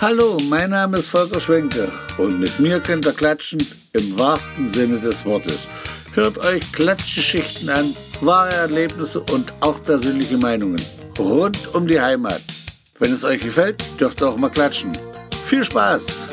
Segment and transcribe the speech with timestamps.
[0.00, 5.00] Hallo, mein Name ist Volker Schwenke und mit mir könnt ihr klatschen im wahrsten Sinne
[5.00, 5.68] des Wortes.
[6.14, 10.80] Hört euch Klatschgeschichten an, wahre Erlebnisse und auch persönliche Meinungen
[11.18, 12.40] rund um die Heimat.
[13.00, 14.96] Wenn es euch gefällt, dürft ihr auch mal klatschen.
[15.44, 16.30] Viel Spaß!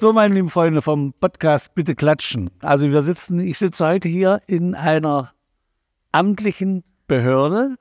[0.00, 2.50] So, meine lieben Freunde vom Podcast Bitte klatschen.
[2.60, 5.32] Also wir sitzen, ich sitze heute hier in einer
[6.12, 7.76] amtlichen Behörde,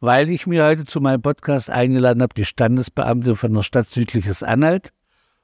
[0.00, 4.42] weil ich mir heute zu meinem Podcast eingeladen habe, die Standesbeamte von der Stadt Südliches
[4.42, 4.92] Anhalt.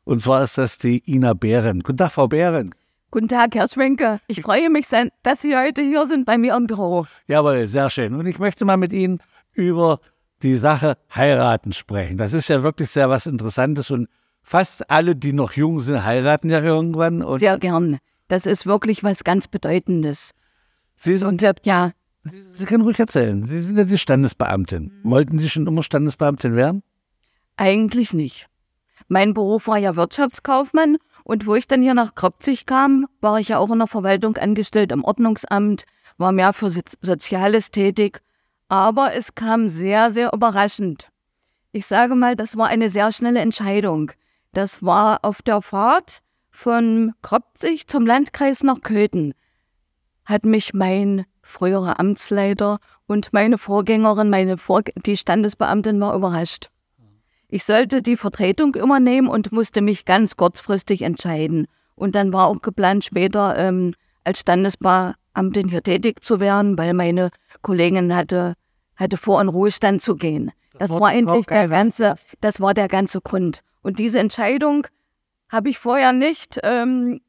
[0.04, 1.80] Und zwar ist das die Ina Behren.
[1.80, 2.74] Guten Tag, Frau Behren.
[3.10, 4.20] Guten Tag, Herr Schwenke.
[4.26, 4.86] Ich freue mich,
[5.22, 7.06] dass Sie heute hier sind bei mir im Büro.
[7.26, 8.14] Jawohl, sehr schön.
[8.14, 9.20] Und ich möchte mal mit Ihnen
[9.52, 10.00] über
[10.42, 12.18] die Sache heiraten sprechen.
[12.18, 14.08] Das ist ja wirklich sehr was Interessantes und
[14.42, 17.24] fast alle, die noch jung sind, heiraten ja irgendwann.
[17.38, 17.98] sehr gern.
[18.28, 20.34] Das ist wirklich was ganz Bedeutendes.
[20.96, 21.92] Sie sind ja, ja
[22.24, 23.44] Sie, Sie, können ruhig erzählen.
[23.44, 24.92] Sie sind ja die Standesbeamtin.
[25.02, 25.10] Mhm.
[25.10, 26.82] Wollten Sie schon immer Standesbeamtin werden?
[27.56, 28.48] Eigentlich nicht.
[29.08, 33.48] Mein Beruf war ja Wirtschaftskaufmann und wo ich dann hier nach Kropzig kam, war ich
[33.48, 35.84] ja auch in der Verwaltung angestellt, im Ordnungsamt,
[36.16, 38.20] war mehr für Soziales tätig.
[38.68, 41.10] Aber es kam sehr, sehr überraschend.
[41.72, 44.12] Ich sage mal, das war eine sehr schnelle Entscheidung.
[44.52, 49.34] Das war auf der Fahrt von Kropzig zum Landkreis nach Köthen.
[50.24, 56.70] Hat mich mein früherer Amtsleiter und meine Vorgängerin, meine Vor die Standesbeamtin war überrascht.
[57.48, 61.68] Ich sollte die Vertretung übernehmen und musste mich ganz kurzfristig entscheiden.
[61.94, 67.30] Und dann war auch geplant, später ähm, als Standesbeamtin hier tätig zu werden, weil meine
[67.62, 68.54] Kollegin hatte,
[68.96, 70.50] hatte vor, in Ruhestand zu gehen.
[70.72, 73.60] Das, das war endlich der ganze, das war der ganze Grund.
[73.82, 74.86] Und diese Entscheidung
[75.48, 77.20] habe ich vorher nicht ähm,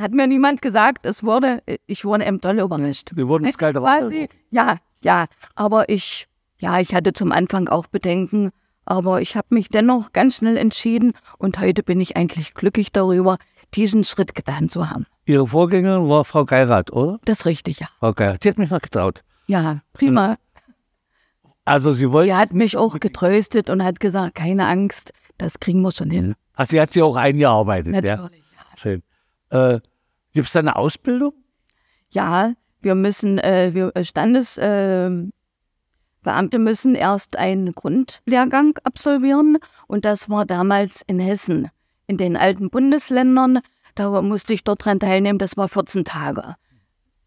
[0.00, 3.10] hat mir niemand gesagt, es wurde, ich wurde im Dolle überrascht.
[3.14, 4.02] Wir wurden ins kalte Wasser.
[4.02, 6.26] Quasi, ja, ja, aber ich,
[6.58, 8.50] ja, ich hatte zum Anfang auch Bedenken,
[8.84, 13.38] aber ich habe mich dennoch ganz schnell entschieden und heute bin ich eigentlich glücklich darüber,
[13.74, 15.06] diesen Schritt getan zu haben.
[15.26, 17.18] Ihre Vorgängerin war Frau Geirat, oder?
[17.24, 17.88] Das ist richtig, ja.
[17.98, 19.22] Frau Geirat, die hat mich noch getraut.
[19.46, 20.36] Ja, prima.
[21.64, 22.28] Also sie wollte...
[22.28, 26.34] Sie hat mich auch getröstet und hat gesagt, keine Angst, das kriegen wir schon hin.
[26.54, 28.28] Also sie hat sie auch eingearbeitet, Natürlich, ja?
[28.28, 28.76] ja.
[28.76, 29.02] Schön.
[29.54, 29.80] Äh,
[30.32, 31.32] Gibt es da eine Ausbildung?
[32.10, 35.32] Ja, wir müssen, äh, wir äh, Standesbeamte
[36.26, 41.70] äh, müssen erst einen Grundlehrgang absolvieren und das war damals in Hessen.
[42.06, 43.60] In den alten Bundesländern,
[43.94, 46.56] da musste ich dort dran teilnehmen, das war 14 Tage.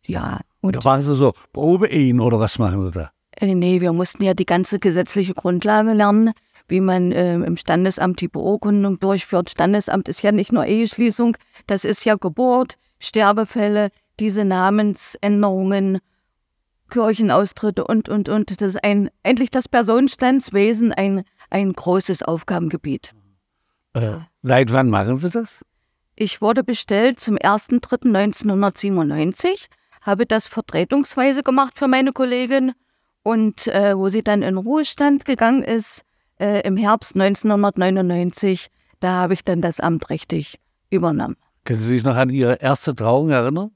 [0.06, 0.42] Ja.
[0.60, 3.12] Und da machen Sie so Probeehen oder was machen Sie da?
[3.38, 6.34] Äh, nee, wir mussten ja die ganze gesetzliche Grundlage lernen
[6.68, 9.50] wie man äh, im Standesamt die Beurkundung durchführt.
[9.50, 13.90] Standesamt ist ja nicht nur Eheschließung, das ist ja Geburt, Sterbefälle,
[14.20, 16.00] diese Namensänderungen,
[16.90, 18.62] Kirchenaustritte und, und, und.
[18.62, 23.14] Das ist ein, endlich das Personenstandswesen ein, ein großes Aufgabengebiet.
[23.94, 25.64] Äh, seit wann machen Sie das?
[26.16, 29.68] Ich wurde bestellt zum 1.3.1997,
[30.02, 32.74] habe das vertretungsweise gemacht für meine Kollegin
[33.22, 36.07] und äh, wo sie dann in Ruhestand gegangen ist,
[36.40, 40.60] äh, im Herbst 1999, da habe ich dann das Amt richtig
[40.90, 41.38] übernommen.
[41.66, 43.72] Können Sie sich noch an Ihre erste Trauung erinnern?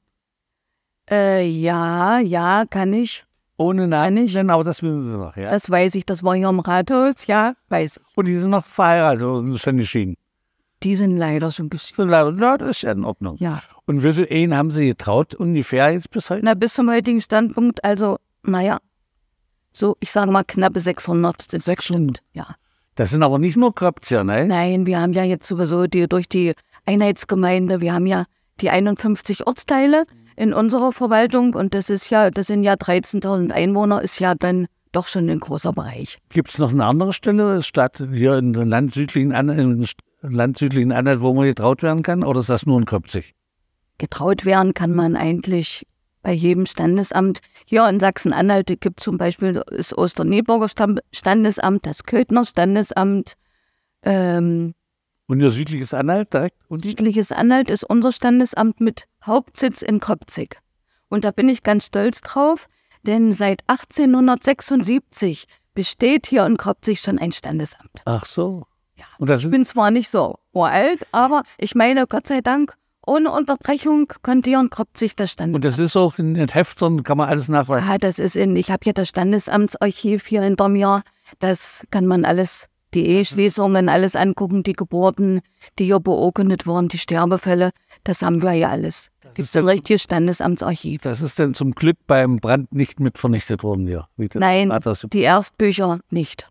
[1.09, 3.25] Äh, ja, ja, kann ich.
[3.57, 5.51] Ohne Namen nennen, aber das wissen Sie noch, ja?
[5.51, 8.17] Das weiß ich, das war hier im Rathaus, ja, weiß ich.
[8.17, 10.16] Und die sind noch verheiratet oder sind schon geschieden?
[10.83, 12.09] Die sind leider schon geschieden.
[12.09, 13.35] Leider, na, das ist ja in Ordnung.
[13.39, 13.61] Ja.
[13.85, 16.43] Und wie viele Ehen haben Sie getraut ungefähr jetzt bis heute?
[16.43, 18.79] Na, bis zum heutigen Standpunkt, also, naja,
[19.71, 22.47] so, ich sage mal, knappe 600 sind 600, ja.
[22.95, 24.45] Das sind aber nicht nur Kröpzer, ne?
[24.45, 26.53] Nein, wir haben ja jetzt sowieso die, durch die
[26.85, 28.25] Einheitsgemeinde, wir haben ja
[28.59, 30.05] die 51 Ortsteile
[30.35, 34.67] in unserer Verwaltung und das ist ja, das sind ja 13.000 Einwohner, ist ja dann
[34.91, 36.19] doch schon ein großer Bereich.
[36.29, 39.85] Gibt es noch eine andere Stelle, Stadt hier in Land südlichen, An
[40.21, 43.33] Land südlichen Anhalt, wo man getraut werden kann, oder ist das nur in Köpzig?
[43.97, 45.85] Getraut werden kann man eigentlich
[46.21, 47.39] bei jedem Standesamt.
[47.65, 50.67] Hier in Sachsen-Anhalt gibt es zum Beispiel das Osterneburger
[51.11, 53.37] Standesamt, das Köthner Standesamt.
[54.03, 54.73] Ähm,
[55.28, 56.57] und Ihr südliches Anhalt direkt?
[56.67, 60.59] Und südliches Anhalt ist unser Standesamt mit Hauptsitz in Kopzig.
[61.09, 62.67] Und da bin ich ganz stolz drauf,
[63.03, 68.01] denn seit 1876 besteht hier in Kopzig schon ein Standesamt.
[68.05, 68.66] Ach so.
[68.96, 69.35] Ja.
[69.35, 72.75] ich bin zwar nicht so alt, aber ich meine, Gott sei Dank
[73.05, 75.55] ohne Unterbrechung kontieren koppt sich das Standesamt.
[75.55, 77.87] Und das ist auch in den Heftern, kann man alles nachweisen?
[77.87, 81.03] Ja, das ist in, ich habe ja das Standesamtsarchiv hier hinter mir.
[81.39, 85.41] Das kann man alles, die Eheschließungen, alles angucken, die Geburten,
[85.79, 87.71] die hier beurkundet wurden, die Sterbefälle,
[88.03, 89.09] das haben wir ja alles.
[89.21, 91.01] Das ist ein richtiges Standesamtsarchiv.
[91.01, 94.07] Das ist denn zum Glück beim Brand nicht mit vernichtet worden hier?
[94.33, 94.71] Nein,
[95.11, 96.49] die Erstbücher nicht.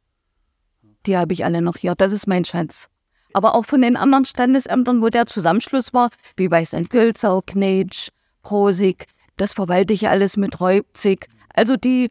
[1.06, 1.94] die habe ich alle noch hier.
[1.94, 2.88] Das ist mein Schatz.
[3.32, 6.91] Aber auch von den anderen Standesämtern, wo der Zusammenschluss war, wie bei St.
[6.91, 8.09] Gülzau, Knetsch,
[8.43, 9.06] Prosig,
[9.37, 11.29] das verwalte ich alles mit Reupzig.
[11.55, 12.09] Also die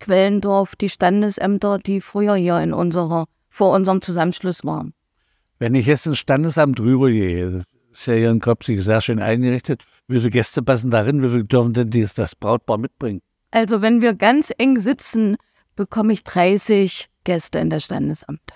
[0.00, 4.94] Quellendorf, die Standesämter, die früher hier in unserer, vor unserem Zusammenschluss waren.
[5.58, 10.18] Wenn ich jetzt ins Standesamt rübergehe, ist ja hier in Kopzig sehr schön eingerichtet, wie
[10.18, 13.22] viele Gäste passen darin, wie viele dürfen denn die, das Brautpaar mitbringen?
[13.50, 15.36] Also wenn wir ganz eng sitzen,
[15.76, 18.54] bekomme ich 30 Gäste in das Standesamt.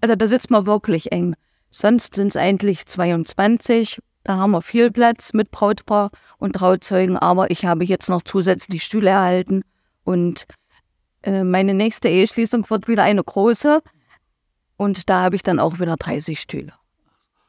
[0.00, 1.34] Also da sitzt man wirklich eng.
[1.70, 4.00] Sonst sind es eigentlich 22.
[4.24, 8.82] Da haben wir viel Platz mit Brautpaar und Trauzeugen, aber ich habe jetzt noch zusätzlich
[8.82, 9.62] Stühle erhalten
[10.04, 10.46] und
[11.22, 13.80] äh, meine nächste Eheschließung wird wieder eine große
[14.76, 16.72] und da habe ich dann auch wieder 30 Stühle.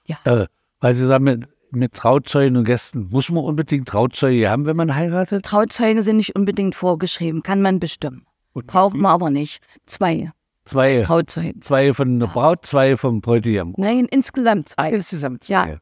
[0.05, 0.17] Ja.
[0.23, 0.47] Äh,
[0.79, 4.95] weil Sie sagen, mit, mit Trauzeugen und Gästen, muss man unbedingt Trauzeuge haben, wenn man
[4.95, 5.45] heiratet?
[5.45, 8.25] Trauzeuge sind nicht unbedingt vorgeschrieben, kann man bestimmen.
[8.53, 9.61] Und Braucht man aber nicht.
[9.85, 10.31] Zwei.
[10.71, 11.03] Zwei.
[11.03, 11.61] Trauzeugen.
[11.61, 13.73] Zwei von der Braut, zwei vom Bräutigam.
[13.77, 14.91] Nein, insgesamt zwei.
[14.91, 15.79] Insgesamt zwei.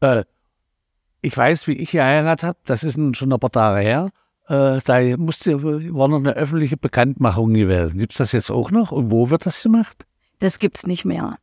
[0.00, 0.18] Ja.
[0.20, 0.24] Äh,
[1.20, 4.10] ich weiß, wie ich geheiratet habe, das ist nun schon ein paar Tage her.
[4.48, 7.98] Äh, da musste, war noch eine öffentliche Bekanntmachung gewesen.
[7.98, 10.06] Gibt es das jetzt auch noch und wo wird das gemacht?
[10.38, 11.36] Das gibt es nicht mehr.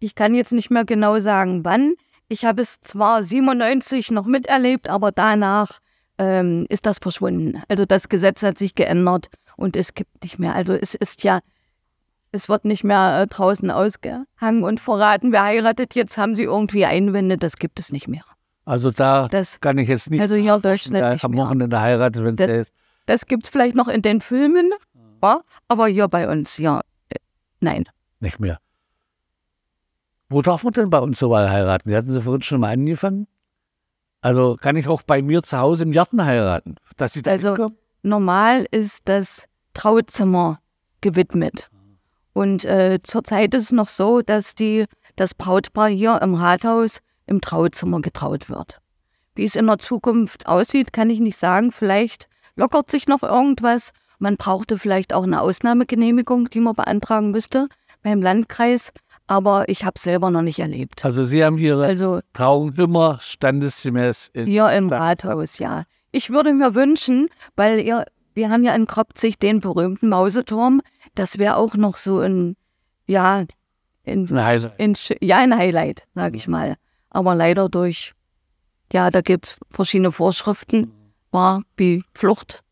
[0.00, 1.94] Ich kann jetzt nicht mehr genau sagen, wann.
[2.28, 5.78] Ich habe es zwar 97 noch miterlebt, aber danach
[6.18, 7.62] ähm, ist das verschwunden.
[7.68, 10.54] Also das Gesetz hat sich geändert und es gibt nicht mehr.
[10.54, 11.40] Also es ist ja,
[12.32, 15.94] es wird nicht mehr äh, draußen ausgehangen und verraten, wer heiratet.
[15.94, 18.24] Jetzt haben sie irgendwie Einwände, das gibt es nicht mehr.
[18.64, 20.20] Also da das, kann ich jetzt nicht.
[20.20, 22.74] Also hier Deutschland nicht am Wochenende heiratet, wenn es ist.
[23.06, 24.72] Das gibt es vielleicht noch in den Filmen,
[25.22, 27.16] ja, aber hier bei uns, ja, äh,
[27.60, 27.84] nein.
[28.20, 28.58] Nicht mehr.
[30.28, 31.88] Wo darf man denn bei uns so mal heiraten?
[31.88, 33.26] Sie hatten Sie vorhin schon mal angefangen?
[34.20, 36.76] Also kann ich auch bei mir zu Hause im Garten heiraten?
[36.98, 37.78] Dass Sie da also hinkommen?
[38.02, 40.60] normal ist das Trauzimmer
[41.00, 41.70] gewidmet.
[42.38, 44.84] Und äh, zurzeit ist es noch so, dass die,
[45.16, 48.78] das Brautpaar hier im Rathaus im Trauzimmer getraut wird.
[49.34, 51.72] Wie es in der Zukunft aussieht, kann ich nicht sagen.
[51.72, 53.90] Vielleicht lockert sich noch irgendwas.
[54.20, 57.66] Man brauchte vielleicht auch eine Ausnahmegenehmigung, die man beantragen müsste
[58.04, 58.92] beim Landkreis
[59.30, 61.04] aber ich habe selber noch nicht erlebt.
[61.04, 65.84] Also Sie haben Ihre also, Trauung immer standesgemäß in hier im Rathaus, ja.
[66.12, 68.06] Ich würde mir wünschen, weil ihr,
[68.38, 70.80] wir haben ja in Kropzig den berühmten Mauseturm,
[71.14, 72.56] das wäre auch noch so ein,
[73.06, 73.44] ja,
[74.04, 74.72] in, ein Highlight.
[74.78, 76.76] In, ja, ein Highlight, sage ich mal.
[77.10, 78.14] Aber leider durch,
[78.92, 80.92] ja, da gibt es verschiedene Vorschriften,
[81.32, 82.62] war wie Flucht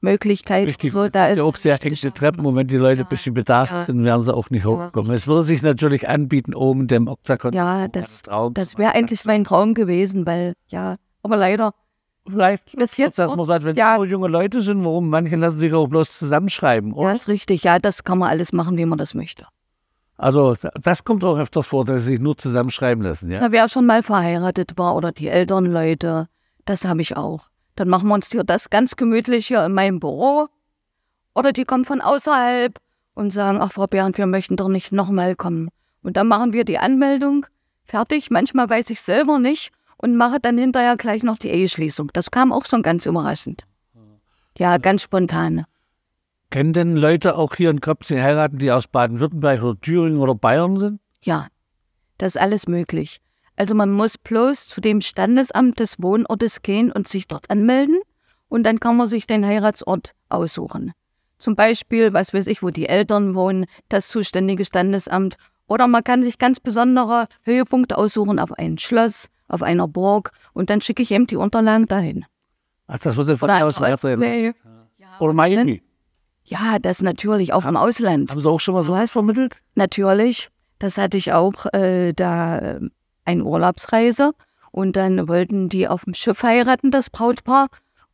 [0.00, 0.66] Möglichkeit.
[0.66, 3.08] Richtig, so, da ist ja auch sehr enge Treppen und wenn die Leute ja, ein
[3.08, 5.10] bisschen bedacht ja, sind, werden sie auch nicht hochkommen.
[5.10, 5.14] Ja.
[5.14, 7.52] Es würde sich natürlich anbieten, oben dem Oktagon.
[7.52, 8.22] Ja, das,
[8.54, 11.74] das wäre eigentlich mein Traum gewesen, weil, ja, aber leider.
[12.26, 13.96] Vielleicht ist jetzt, dass man sagt, wenn ja.
[13.96, 17.08] so junge Leute sind, warum manche lassen sich auch bloß zusammenschreiben, oder?
[17.08, 17.64] Ja, ist richtig.
[17.64, 19.46] Ja, das kann man alles machen, wie man das möchte.
[20.16, 23.40] Also, das kommt auch öfters vor, dass sie sich nur zusammenschreiben lassen, ja?
[23.40, 26.28] Na, wer schon mal verheiratet war oder die älteren Leute,
[26.64, 27.48] das habe ich auch.
[27.74, 30.46] Dann machen wir uns hier das ganz gemütlich hier in meinem Büro.
[31.34, 32.78] Oder die kommen von außerhalb
[33.14, 35.70] und sagen, ach Frau Bernd, wir möchten doch nicht nochmal kommen.
[36.02, 37.46] Und dann machen wir die Anmeldung,
[37.84, 38.30] fertig.
[38.30, 39.72] Manchmal weiß ich selber nicht
[40.02, 42.10] und mache dann hinterher gleich noch die Eheschließung.
[42.12, 43.64] Das kam auch schon ganz überraschend.
[44.58, 45.64] Ja, ganz spontan.
[46.50, 50.78] Kennen denn Leute auch hier in Köpzing heiraten, die aus Baden-Württemberg oder Thüringen oder Bayern
[50.78, 51.00] sind?
[51.22, 51.46] Ja,
[52.18, 53.22] das ist alles möglich.
[53.56, 58.00] Also man muss bloß zu dem Standesamt des Wohnortes gehen und sich dort anmelden
[58.48, 60.92] und dann kann man sich den Heiratsort aussuchen.
[61.38, 65.36] Zum Beispiel, was weiß ich, wo die Eltern wohnen, das zuständige Standesamt.
[65.66, 70.70] Oder man kann sich ganz besondere Höhepunkte aussuchen auf ein Schloss, auf einer Burg und
[70.70, 72.24] dann schicke ich eben die Unterlagen dahin.
[72.86, 74.52] Ach, das muss von aus nee.
[75.18, 75.82] Oder Miami.
[76.44, 78.30] Ja, das natürlich auch im Ausland.
[78.30, 79.62] Haben Sie auch schon mal so was vermittelt?
[79.74, 80.48] Natürlich.
[80.78, 82.80] Das hatte ich auch äh, da
[83.24, 84.32] eine Urlaubsreise
[84.72, 87.68] und dann wollten die auf dem Schiff heiraten, das Brautpaar.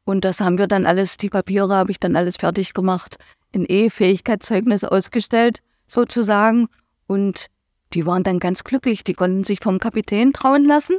[0.04, 3.16] Und das haben wir dann alles, die Papiere habe ich dann alles fertig gemacht,
[3.52, 6.68] in E-Fähigkeitszeugnis ausgestellt, sozusagen.
[7.06, 7.46] Und
[7.94, 10.98] die waren dann ganz glücklich, die konnten sich vom Kapitän trauen lassen.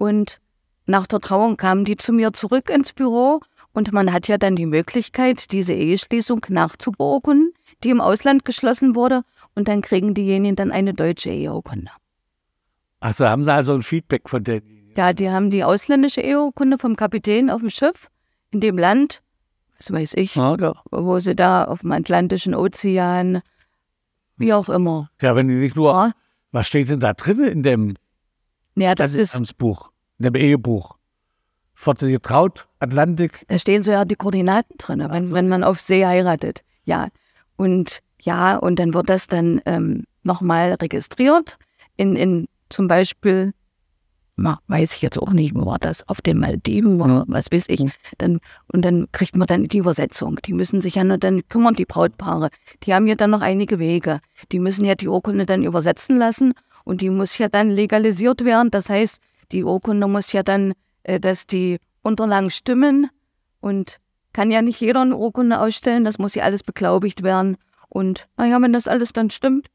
[0.00, 0.40] Und
[0.86, 3.40] nach der Trauung kamen die zu mir zurück ins Büro
[3.72, 7.52] und man hat ja dann die Möglichkeit, diese Eheschließung nachzubeurkunden,
[7.84, 9.24] die im Ausland geschlossen wurde.
[9.54, 11.90] Und dann kriegen diejenigen dann eine deutsche Eheurkunde.
[13.00, 14.90] Achso, haben Sie also ein Feedback von denen?
[14.96, 18.08] Ja, die haben die ausländische EU-Kunde vom Kapitän auf dem Schiff
[18.50, 19.20] in dem Land,
[19.76, 20.56] was weiß ich, ja.
[20.90, 23.42] wo sie da auf dem Atlantischen Ozean,
[24.38, 25.10] wie auch immer.
[25.20, 26.12] Ja, wenn die nicht nur, ja.
[26.52, 27.96] was steht denn da drin in dem
[28.74, 30.96] ja, das ist, Buch, in dem Ehebuch?
[31.74, 33.44] Forte getraut, Atlantik.
[33.48, 36.62] Da stehen so ja die Koordinaten drin, wenn, wenn man auf See heiratet.
[36.84, 37.08] Ja,
[37.56, 41.58] und Ja, und dann wird das dann ähm, nochmal registriert
[41.96, 43.52] in, in zum Beispiel,
[44.36, 47.66] na, weiß ich jetzt auch nicht, wo war das, auf den Maldiven oder was weiß
[47.68, 47.84] ich.
[48.18, 48.40] Dann,
[48.72, 50.36] und dann kriegt man dann die Übersetzung.
[50.44, 52.50] Die müssen sich ja nur dann kümmern, die Brautpaare.
[52.84, 54.20] Die haben ja dann noch einige Wege.
[54.52, 58.70] Die müssen ja die Urkunde dann übersetzen lassen und die muss ja dann legalisiert werden.
[58.70, 59.20] Das heißt,
[59.52, 63.10] die Urkunde muss ja dann, äh, dass die Unterlagen stimmen
[63.60, 63.98] und
[64.32, 66.04] kann ja nicht jeder eine Urkunde ausstellen.
[66.04, 67.56] Das muss ja alles beglaubigt werden.
[67.88, 69.66] Und naja, wenn das alles dann stimmt,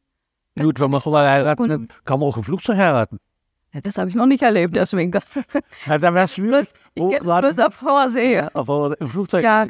[0.57, 3.19] Gut, wenn man so heiraten, kann man auch im Flugzeug heiraten.
[3.73, 5.11] ja, das habe ich noch nicht erlebt, deswegen.
[5.85, 6.69] Ja, dann wäre es schwierig.
[6.93, 8.39] ich kenne gerade- bloß auf Vorsee.
[8.53, 9.43] Aber im Flugzeug.
[9.43, 9.67] Ja,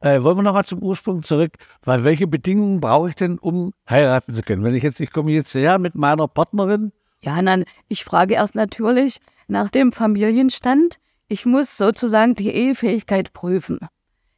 [0.00, 1.52] Äh, wollen wir noch mal zum Ursprung zurück?
[1.82, 4.62] Weil welche Bedingungen brauche ich denn, um heiraten zu können?
[4.62, 8.54] Wenn ich jetzt, ich komme jetzt her mit meiner Partnerin, ja, nein, ich frage erst
[8.54, 10.98] natürlich nach dem Familienstand.
[11.28, 13.80] Ich muss sozusagen die Ehefähigkeit prüfen.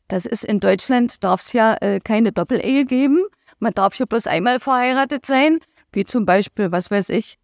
[0.09, 3.25] Das ist in Deutschland, darf es ja äh, keine Doppelehe geben.
[3.59, 5.59] Man darf ja bloß einmal verheiratet sein,
[5.93, 7.39] wie zum Beispiel, was weiß ich,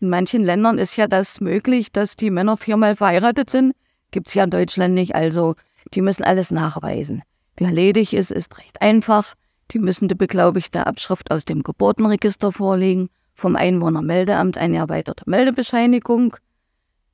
[0.00, 3.74] in manchen Ländern ist ja das möglich, dass die Männer viermal verheiratet sind.
[4.10, 5.14] Gibt es ja in Deutschland nicht.
[5.14, 5.54] Also
[5.94, 7.22] die müssen alles nachweisen.
[7.56, 9.34] Wer ledig ist, ist recht einfach.
[9.70, 16.36] Die müssen die beglaubigte Abschrift aus dem Geburtenregister vorlegen, vom Einwohnermeldeamt eine erweiterte Meldebescheinigung,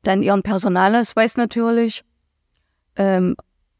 [0.03, 2.05] dann ihren Personalausweis natürlich.
[2.97, 3.37] Ähm,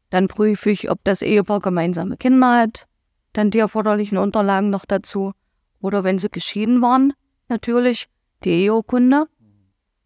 [0.09, 2.87] dann prüfe ich, ob das Ehepaar gemeinsame Kinder hat.
[3.33, 5.33] Dann die erforderlichen Unterlagen noch dazu.
[5.79, 7.13] Oder wenn sie geschieden waren,
[7.49, 8.07] natürlich
[8.43, 9.27] die Eheurkunde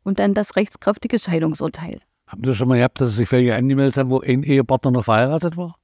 [0.04, 2.02] und dann das rechtskräftige Scheidungsurteil.
[2.28, 5.58] Haben Sie schon mal gehabt, dass sich welche angemeldet haben, wo ein Ehepartner noch verheiratet
[5.58, 5.76] war?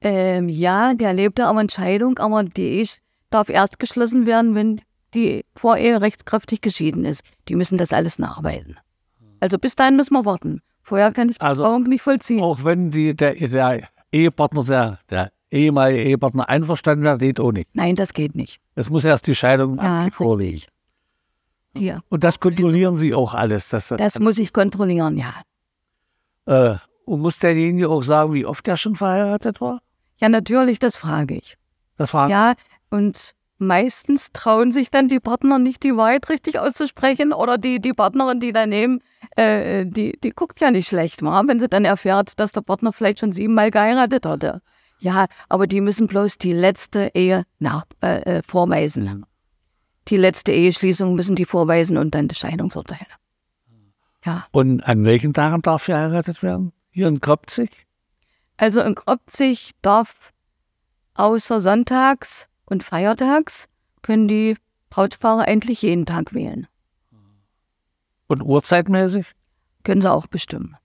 [0.00, 2.86] Ähm, ja, der lebte aber in Scheidung, aber die Ehe
[3.30, 4.80] darf erst geschlossen werden, wenn
[5.14, 7.22] die Vorehe rechtskräftig geschieden ist.
[7.48, 8.78] Die müssen das alles nachweisen.
[9.40, 10.60] Also bis dahin müssen wir warten.
[10.82, 12.42] Vorher kann ich die Also- Trauung nicht vollziehen.
[12.42, 17.68] Auch wenn die, der, der Ehepartner, der, der ehemalige Ehepartner einverstanden wäre, geht auch nicht.
[17.74, 18.60] Nein, das geht nicht.
[18.74, 20.52] Es muss erst die Scheidung Ja, vorliegen.
[20.54, 20.68] richtig.
[21.76, 23.68] Die, Und das kontrollieren Sie auch alles.
[23.70, 25.32] Dass das, das muss ich kontrollieren, ja.
[26.46, 29.80] äh, und muss derjenige auch sagen, wie oft er schon verheiratet war?
[30.18, 31.56] Ja, natürlich, das frage ich.
[31.96, 32.54] Das war Ja,
[32.90, 37.32] und meistens trauen sich dann die Partner nicht, die Wahrheit richtig auszusprechen.
[37.32, 39.00] Oder die, die Partnerin, die daneben,
[39.36, 41.42] äh, die, die guckt ja nicht schlecht, wa?
[41.46, 44.62] wenn sie dann erfährt, dass der Partner vielleicht schon siebenmal geheiratet hatte.
[44.98, 49.24] Ja, aber die müssen bloß die letzte Ehe nach, äh, äh, vorweisen.
[50.08, 53.06] Die letzte Eheschließung müssen die vorweisen und dann das Scheidungsurteil.
[54.24, 56.72] Ja, Und an welchen Tagen darf verheiratet werden?
[56.90, 57.86] Hier in Kropzig?
[58.56, 60.32] also in Kropzig darf
[61.14, 63.68] außer sonntags und feiertags
[64.02, 64.56] können die
[64.88, 66.68] Brautpaare eigentlich jeden Tag wählen.
[68.28, 69.32] Und uhrzeitmäßig?
[69.82, 70.76] Können sie auch bestimmen.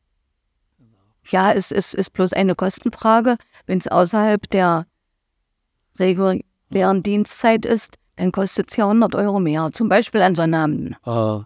[1.29, 3.37] Ja, es ist, ist bloß eine Kostenfrage.
[3.67, 4.87] Wenn es außerhalb der
[5.99, 9.69] regulären Dienstzeit ist, dann kostet es ja 100 Euro mehr.
[9.73, 10.95] Zum Beispiel an Sonnabenden.
[11.05, 11.39] Äh,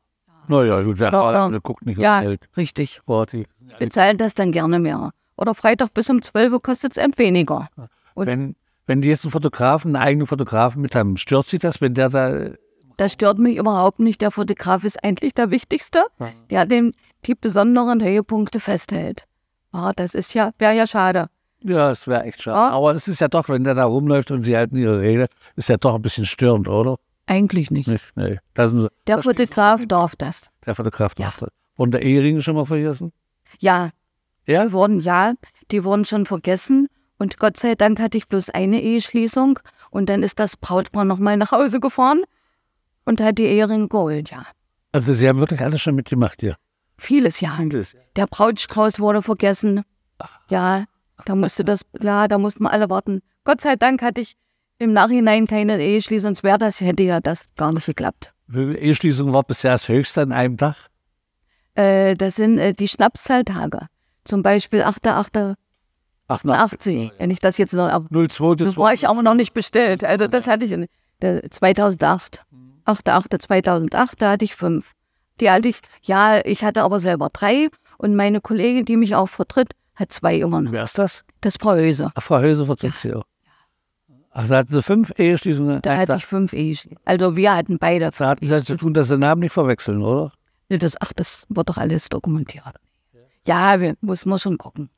[0.47, 1.59] naja, gut, wer Ja, ja.
[1.59, 2.49] guckt nicht Ja, aufs Geld.
[2.57, 3.01] richtig.
[3.05, 3.45] Warte.
[3.79, 5.11] Bezahlen das dann gerne mehr.
[5.37, 7.67] Oder Freitag bis um 12 Uhr kostet es weniger.
[8.15, 8.55] Und- Wenn,
[8.87, 12.09] wenn die jetzt einen Fotografen, einen eigenen Fotografen mit haben, stört sich das, wenn der
[12.09, 12.49] da.
[12.97, 14.21] Das stört mich überhaupt nicht.
[14.21, 16.05] Der Fotograf ist eigentlich der Wichtigste,
[16.49, 16.91] der dem
[17.25, 19.25] die besonderen Höhepunkte festhält.
[19.73, 21.29] Ja, das ist ja, wäre ja schade.
[21.63, 22.57] Ja, es wäre echt schade.
[22.57, 22.69] Ja.
[22.77, 25.69] Aber es ist ja doch, wenn der da rumläuft und sie halten ihre Rede, ist
[25.69, 26.97] ja doch ein bisschen störend, oder?
[27.27, 27.87] Eigentlich nicht.
[27.87, 28.11] Nicht?
[28.15, 28.39] Nee.
[28.55, 30.49] Das ist, Der das Fotograf darf das.
[30.65, 31.27] der Fotograf Ja.
[31.27, 31.49] macht das.
[31.77, 33.11] Und der Ehering schon mal vergessen?
[33.59, 33.91] Ja,
[34.47, 34.65] Ja?
[34.65, 35.33] Die wurden, ja,
[35.71, 36.87] die wurden schon vergessen.
[37.19, 39.59] Und Gott sei Dank hatte ich bloß eine Eheschließung.
[39.91, 42.23] Und dann ist das Brautpaar nochmal nach Hause gefahren
[43.05, 44.43] und hat die Ehering geholt, ja.
[44.91, 46.55] Also Sie haben wirklich alles schon mitgemacht hier.
[46.97, 47.57] Vieles, ja.
[48.15, 49.83] Der Brautstrauß wurde vergessen.
[50.49, 50.85] Ja,
[51.25, 53.21] da musste das, ja, da mussten wir alle warten.
[53.43, 54.35] Gott sei Dank hatte ich
[54.77, 58.33] im Nachhinein keine Eheschließung, sonst wäre das, hätte ja das gar nicht geklappt.
[58.47, 60.75] Wie Eheschließungen war bisher das höchste an einem Tag?
[61.75, 63.87] Äh, das sind äh, die Schnapszahltage.
[64.25, 65.55] Zum Beispiel 8.8.80,
[66.27, 67.11] 88.
[67.17, 68.55] wenn ich das jetzt noch, ab- 02.
[68.55, 70.03] Das war ich aber noch nicht bestellt.
[70.03, 70.87] Also das hatte ich in
[71.21, 72.43] der 2008.
[72.85, 74.93] 8.8.2008, da hatte ich fünf.
[75.39, 79.27] Die hatte ich, ja, ich hatte aber selber drei und meine Kollegin, die mich auch
[79.29, 79.71] vertritt,
[80.01, 80.71] hat zwei noch.
[80.71, 81.23] Wer ist das?
[81.41, 82.11] Das ist Frau Höse.
[82.13, 82.65] Ach, Frau Höse
[83.15, 83.23] auch.
[84.33, 85.81] Ach, da hatten Sie fünf Eheschließungen.
[85.81, 86.99] Da hatte ich fünf Eheschließungen.
[87.05, 88.11] Also wir hatten beide.
[88.17, 90.31] Da hatten Sie zu tun, dass Sie den Namen nicht verwechseln, oder?
[90.69, 92.63] Nee, Das, ach, das wird doch alles dokumentiert.
[93.45, 94.89] Ja, wir muss man schon gucken.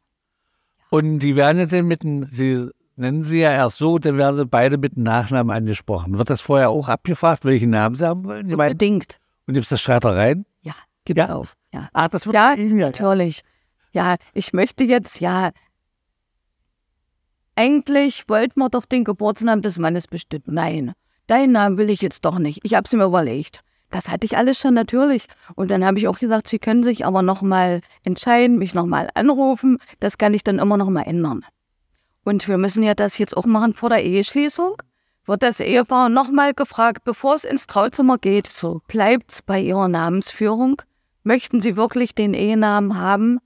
[0.89, 4.45] Und die werden dann mit dem, Sie nennen sie ja erst so, dann werden sie
[4.45, 6.17] beide mit dem Nachnamen angesprochen.
[6.19, 8.51] Wird das vorher auch abgefragt, welchen Namen sie haben wollen?
[8.51, 9.17] Unbedingt.
[9.47, 10.45] und gibt es da Streitereien?
[10.61, 10.73] Ja,
[11.05, 11.33] gibt's Ja.
[11.35, 11.47] auch.
[11.73, 11.89] Ja.
[11.93, 12.55] Ah, das wird ja.
[12.55, 13.41] natürlich.
[13.93, 15.51] Ja, ich möchte jetzt, ja,
[17.55, 20.45] eigentlich wollten wir doch den Geburtsnamen des Mannes bestimmen.
[20.47, 20.93] Nein,
[21.27, 22.59] deinen Namen will ich jetzt doch nicht.
[22.63, 23.61] Ich habe es mir überlegt.
[23.91, 25.27] Das hatte ich alles schon natürlich.
[25.53, 29.77] Und dann habe ich auch gesagt, Sie können sich aber nochmal entscheiden, mich nochmal anrufen.
[29.99, 31.45] Das kann ich dann immer nochmal ändern.
[32.23, 34.81] Und wir müssen ja das jetzt auch machen vor der Eheschließung.
[35.25, 40.81] Wird das Ehepaar nochmal gefragt, bevor es ins Trauzimmer geht, so bleibt's bei Ihrer Namensführung?
[41.21, 43.39] Möchten Sie wirklich den Ehenamen haben?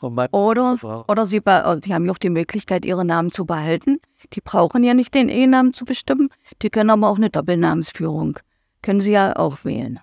[0.00, 3.98] Oder, oder Sie, Sie haben ja auch die Möglichkeit, Ihre Namen zu behalten.
[4.32, 6.30] Die brauchen ja nicht den Ehenamen zu bestimmen.
[6.62, 8.38] Die können aber auch eine Doppelnamensführung.
[8.82, 10.00] Können Sie ja auch wählen.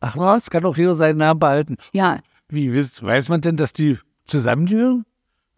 [0.00, 1.76] Ach was, kann auch jeder seinen Namen behalten.
[1.92, 2.18] Ja.
[2.48, 5.04] Wie weiß man denn, dass die zusammengehören?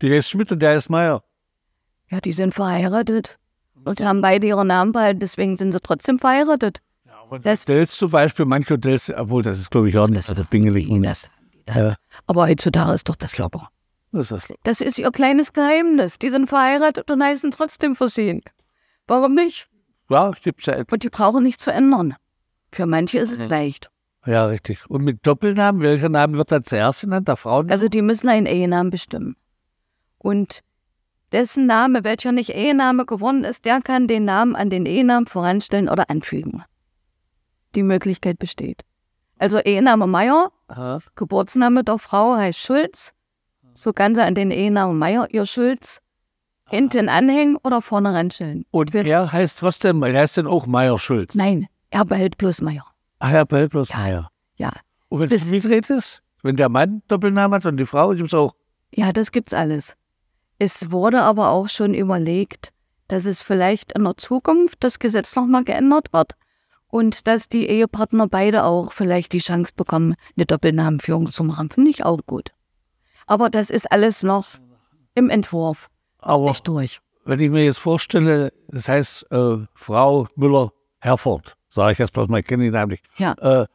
[0.00, 1.23] Der ist Schmidt und der ist Meier.
[2.11, 3.38] Ja, die sind verheiratet
[3.85, 6.81] und haben beide ihre Namen behalten, deswegen sind sie trotzdem verheiratet.
[7.07, 10.29] Ja, aber das Hotels zum Beispiel, manche Hotels, obwohl das ist, glaube ich, auch nicht,
[10.29, 10.88] das, das Bingelig.
[11.03, 11.29] Das,
[11.75, 11.95] ja.
[12.26, 13.71] Aber heutzutage ist doch das locker.
[14.14, 16.21] Das ist, das, ist ihr kleines Geheimnis.
[16.21, 18.42] Die sind verheiratet und heißen trotzdem verschieden.
[19.09, 19.68] Warum nicht?
[20.09, 20.83] Ja, gibt's ja.
[20.88, 22.14] Und die brauchen nicht zu ändern.
[22.71, 23.90] Für manche ist es leicht.
[24.25, 24.88] Ja, richtig.
[24.88, 27.26] Und mit Doppelnamen, welcher Name wird da zuerst genannt?
[27.26, 27.71] Der Frauen?
[27.73, 29.37] Also die müssen einen Ehenamen bestimmen.
[30.18, 30.61] Und
[31.33, 35.88] dessen Name, welcher nicht Ehename geworden ist, der kann den Namen an den Ehenamen voranstellen
[35.88, 36.62] oder anfügen.
[37.75, 38.83] Die Möglichkeit besteht.
[39.38, 41.00] Also Ehename Meier, Aha.
[41.16, 43.12] Geburtsname der Frau heißt Schulz.
[43.75, 46.00] So kann sie an den Ehenamen Meier ihr Schulz
[46.69, 48.64] hinten anhängen oder vorne ranstellen.
[48.71, 51.35] Und er heißt trotzdem, er heißt dann auch Meier Schulz?
[51.35, 52.87] Nein, er behält bloß Meier.
[53.19, 53.97] Ach, er behält bloß ja.
[53.97, 54.31] Meier.
[54.57, 54.73] Ja.
[55.09, 56.23] Und wenn es umgedreht ist?
[56.43, 58.54] Wenn der Mann Doppelnamen hat und die Frau, gibt es auch?
[58.95, 59.97] Ja, das gibt's alles.
[60.59, 62.73] Es wurde aber auch schon überlegt,
[63.09, 66.33] dass es vielleicht in der Zukunft das Gesetz nochmal geändert wird
[66.88, 71.71] und dass die Ehepartner beide auch vielleicht die Chance bekommen, eine Doppelnamenführung zu machen.
[71.71, 72.52] Finde ich auch gut.
[73.26, 74.47] Aber das ist alles noch
[75.14, 75.88] im Entwurf.
[76.19, 77.00] Aber nicht durch.
[77.25, 82.41] Wenn ich mir jetzt vorstelle, das heißt äh, Frau Müller-Herford, sage ich jetzt bloß mal,
[82.41, 83.04] ich kenne Namen nicht.
[83.17, 83.32] Ja.
[83.41, 83.67] Äh,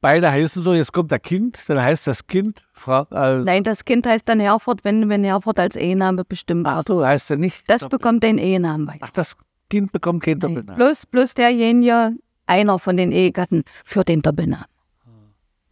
[0.00, 3.06] beide heißen so, jetzt kommt der Kind, dann heißt das Kind Frau.
[3.10, 6.76] Äh, Nein, das Kind heißt dann Herford, wenn, wenn Herford als Ehename bestimmt wird.
[6.76, 7.62] Ach so, heißt er nicht.
[7.68, 8.90] Das Doppel bekommt den Ehenamen.
[9.00, 9.36] Ach, das
[9.70, 10.76] Kind bekommt keinen Doppelnamen.
[10.76, 14.66] Plus, plus derjenige, einer von den Ehegatten, für den Doppelnamen.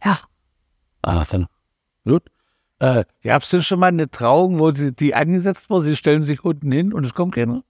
[0.03, 0.19] Ja.
[1.01, 1.47] Ah, dann.
[2.05, 2.23] Gut.
[2.79, 5.85] Äh, Gab es denn schon mal eine Trauung, wo sie, die angesetzt wurde?
[5.85, 7.63] Sie stellen sich unten hin und es kommt keiner?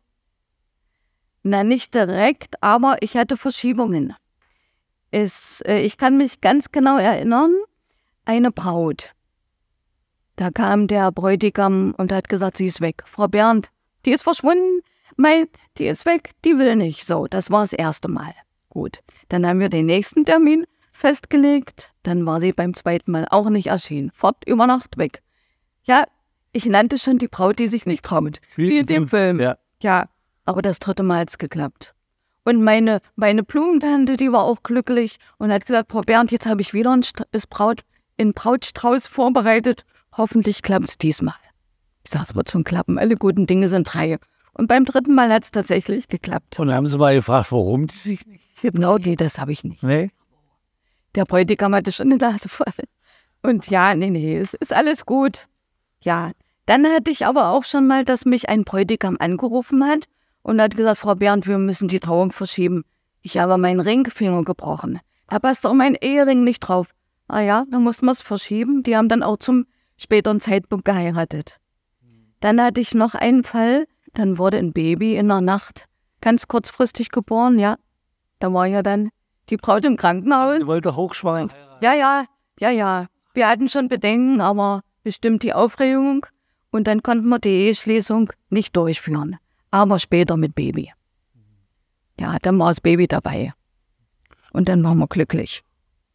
[1.42, 4.14] Na, nicht direkt, aber ich hatte Verschiebungen.
[5.12, 7.56] Es, äh, ich kann mich ganz genau erinnern,
[8.26, 9.14] eine Braut.
[10.36, 13.04] Da kam der Bräutigam und hat gesagt, sie ist weg.
[13.06, 13.72] Frau Bernd,
[14.06, 14.82] die ist verschwunden,
[15.18, 17.06] mein, die ist weg, die will nicht.
[17.06, 18.34] So, das war das erste Mal.
[18.70, 20.66] Gut, dann haben wir den nächsten Termin
[21.00, 21.92] festgelegt.
[22.04, 24.12] Dann war sie beim zweiten Mal auch nicht erschienen.
[24.14, 25.22] Fort über Nacht weg.
[25.84, 26.06] Ja,
[26.52, 28.40] ich nannte schon die Braut, die sich nicht traut.
[28.56, 29.40] Wie, in dem Film.
[29.40, 29.58] Ja.
[29.82, 30.10] ja,
[30.46, 31.94] aber das dritte Mal hat es geklappt.
[32.44, 36.62] Und meine, meine Blumentante, die war auch glücklich und hat gesagt, Frau Bernd, jetzt habe
[36.62, 37.04] ich wieder ein,
[37.50, 37.84] Braut,
[38.18, 39.86] einen Brautstrauß vorbereitet.
[40.18, 41.36] Hoffentlich klappt es diesmal.
[42.04, 42.98] Ich sage, es wird schon klappen.
[42.98, 44.18] Alle guten Dinge sind drei.
[44.54, 46.60] Und beim dritten Mal hat es tatsächlich geklappt.
[46.60, 49.84] Und haben Sie mal gefragt, warum die sich nicht Genau, nee, das habe ich nicht.
[49.84, 50.12] Nee?
[51.16, 52.68] Der Bräutigam hatte schon eine Nase voll.
[53.42, 55.48] Und ja, nee, nee, es ist alles gut.
[56.02, 56.32] Ja,
[56.66, 60.06] dann hatte ich aber auch schon mal, dass mich ein Bräutigam angerufen hat
[60.44, 62.84] und hat gesagt, Frau Bernd, wir müssen die Trauung verschieben.
[63.22, 65.00] Ich habe meinen Ringfinger gebrochen.
[65.28, 66.92] Da passt doch mein Ehering nicht drauf.
[67.28, 68.84] Ah ja, dann mussten wir es verschieben.
[68.84, 69.66] Die haben dann auch zum
[69.98, 71.58] späteren Zeitpunkt geheiratet.
[72.40, 75.86] Dann hatte ich noch einen Fall, dann wurde ein Baby in der Nacht
[76.22, 77.78] ganz kurzfristig geboren, ja.
[78.40, 79.10] Da war ja dann
[79.50, 80.60] die Braut im Krankenhaus.
[80.60, 81.48] Sie wollte hochschwanger.
[81.82, 82.26] Ja, ja,
[82.60, 83.08] ja, ja.
[83.34, 86.26] Wir hatten schon Bedenken, aber bestimmt die Aufregung.
[86.72, 89.38] Und dann konnten wir die Eheschließung nicht durchführen.
[89.72, 90.92] Aber später mit Baby.
[92.20, 93.54] Ja, dann war das Baby dabei.
[94.52, 95.64] Und dann waren wir glücklich.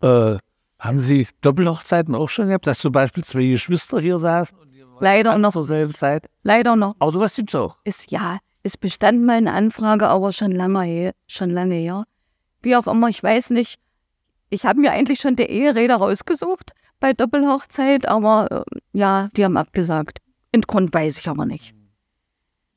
[0.03, 0.37] Äh,
[0.79, 4.59] haben Sie Doppelhochzeiten auch schon gehabt, dass zum Beispiel zwei Geschwister hier saßen?
[5.01, 5.53] Leider noch.
[5.53, 6.29] Zur selben Zeit?
[6.42, 6.94] Leider noch.
[6.99, 7.79] Aber sowas gibt's auch?
[7.85, 12.05] Ist, ja, es bestand mal eine Anfrage, aber schon lange, schon lange her
[12.64, 13.79] wie auch immer, ich weiß nicht.
[14.50, 19.57] Ich habe mir eigentlich schon die Eheräder rausgesucht bei Doppelhochzeit, aber äh, ja, die haben
[19.57, 20.18] abgesagt.
[20.55, 21.74] Den Grund weiß ich aber nicht.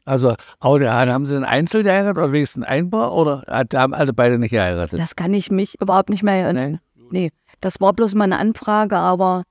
[0.05, 4.51] Also, haben Sie einen Einzel geheiratet oder wenigstens ein Paar oder haben alle beide nicht
[4.51, 4.99] geheiratet?
[4.99, 6.79] Das kann ich mich überhaupt nicht mehr erinnern.
[7.11, 9.43] Nee, das war bloß mal eine Anfrage, aber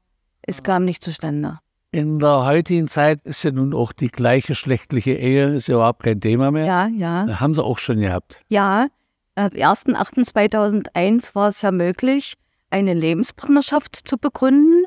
[0.42, 1.58] es kam nicht zustande.
[1.92, 6.20] In der heutigen Zeit ist ja nun auch die gleichgeschlechtliche Ehe ist ja überhaupt kein
[6.20, 6.66] Thema mehr.
[6.66, 7.40] Ja, ja.
[7.40, 8.40] Haben Sie auch schon gehabt?
[8.48, 8.88] Ja,
[9.36, 12.34] am 1.8.2001 war es ja möglich,
[12.70, 14.86] eine Lebenspartnerschaft zu begründen.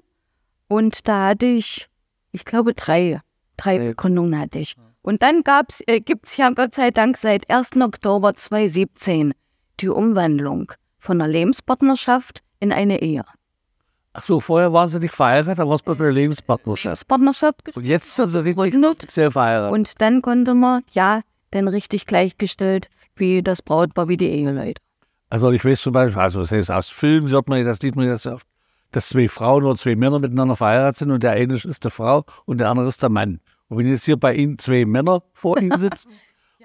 [0.67, 1.87] Und da hatte ich,
[2.31, 3.21] ich glaube, drei,
[3.57, 4.75] drei Begründungen hatte ich.
[5.01, 7.77] Und dann gab's, äh, gibt es ja Gott sei Dank seit 1.
[7.81, 9.33] Oktober 2017
[9.79, 13.23] die Umwandlung von einer Lebenspartnerschaft in eine Ehe.
[14.13, 16.85] Ach so, vorher waren sie nicht verheiratet, da war es bei der Lebenspartnerschaft.
[16.85, 19.73] Lebenspartnerschaft Und jetzt sind sie richtig gegründet sehr verheiratet.
[19.73, 24.81] und dann konnte man, ja, dann richtig gleichgestellt wie das Brautpaar, wie die Eheleute.
[25.29, 27.95] Also ich weiß zum Beispiel, also das heißt, aus Filmen hört man, ja, das sieht
[27.95, 28.47] man jetzt oft,
[28.91, 32.25] dass zwei Frauen oder zwei Männer miteinander verheiratet sind und der eine ist der Frau
[32.45, 33.39] und der andere ist der Mann.
[33.67, 36.09] Und wenn jetzt hier bei Ihnen zwei Männer vor Ihnen sitzen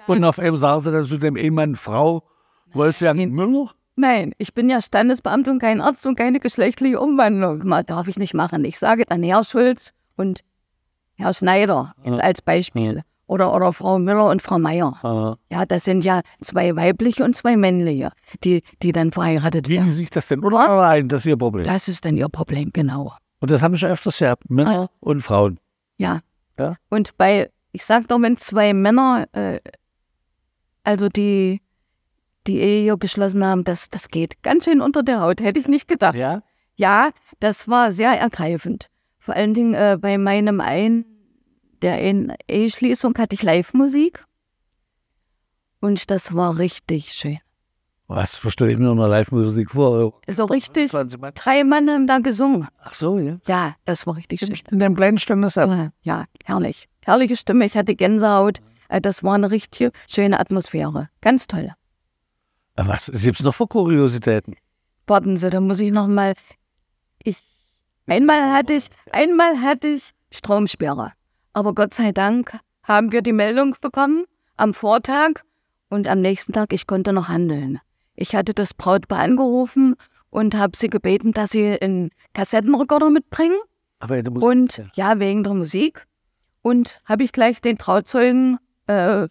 [0.06, 2.24] und auf einmal sagen Sie dann zu dem Ehemann, Frau
[2.72, 7.64] Wolfgang Müller, Nein, ich bin ja Standesbeamter und kein Arzt und keine geschlechtliche Umwandlung.
[7.64, 8.64] Mal darf ich nicht machen.
[8.64, 10.40] Ich sage dann Herr Schulz und
[11.14, 13.04] Herr Schneider jetzt als Beispiel.
[13.26, 15.38] Oder, oder Frau Müller und Frau Meier.
[15.50, 18.10] Ja, das sind ja zwei weibliche und zwei männliche,
[18.44, 19.86] die, die dann verheiratet wie werden.
[19.86, 21.64] Sie sich das denn oder allein, das ist Ihr Problem.
[21.64, 23.14] Das ist dann ihr Problem, genau.
[23.40, 24.86] Und das haben Sie öfters gehabt, Männer Ja.
[25.00, 25.58] und Frauen.
[25.96, 26.20] Ja.
[26.58, 26.76] Ja.
[26.90, 29.58] Und bei, ich sag doch, wenn zwei Männer, äh,
[30.82, 31.60] also die,
[32.46, 35.88] die Ehe geschlossen haben, das, das geht ganz schön unter der Haut, hätte ich nicht
[35.88, 36.14] gedacht.
[36.14, 36.42] Ja?
[36.76, 37.10] Ja,
[37.40, 38.88] das war sehr ergreifend.
[39.18, 41.06] Vor allen Dingen äh, bei meinem ein,
[41.84, 42.00] der
[42.48, 44.24] Eheschließung hatte ich Live-Musik.
[45.80, 47.38] Und das war richtig schön.
[48.06, 50.20] Was verstehe ich mir unter Live-Musik vor?
[50.28, 51.32] So richtig, 20 Mann.
[51.34, 52.68] drei Mann haben da gesungen.
[52.78, 53.38] Ach so, ja.
[53.46, 54.54] Ja, das war richtig schön.
[54.70, 55.72] In dem kleinen Standesamt.
[55.72, 56.88] Ja, ja, herrlich.
[57.02, 58.60] Herrliche Stimme, ich hatte Gänsehaut.
[58.88, 61.08] Äh, Das war eine richtig schöne Atmosphäre.
[61.22, 61.72] Ganz toll.
[62.76, 64.56] Was gibt es noch für Kuriositäten?
[65.06, 66.34] Warten Sie, da muss ich noch mal.
[67.22, 67.38] Ich
[68.06, 71.12] einmal hatte ich, einmal hatte ich Stromsperre.
[71.54, 74.24] Aber Gott sei Dank haben wir die Meldung bekommen
[74.56, 75.42] am Vortag
[75.88, 77.80] und am nächsten Tag, ich konnte noch handeln.
[78.16, 79.94] Ich hatte das Brautpaar angerufen
[80.30, 83.56] und habe sie gebeten, dass sie einen Kassettenrekorder mitbringen.
[84.00, 86.06] Aber musst, Und ja, wegen der Musik.
[86.62, 89.28] Und habe ich gleich den Trauzeugen äh,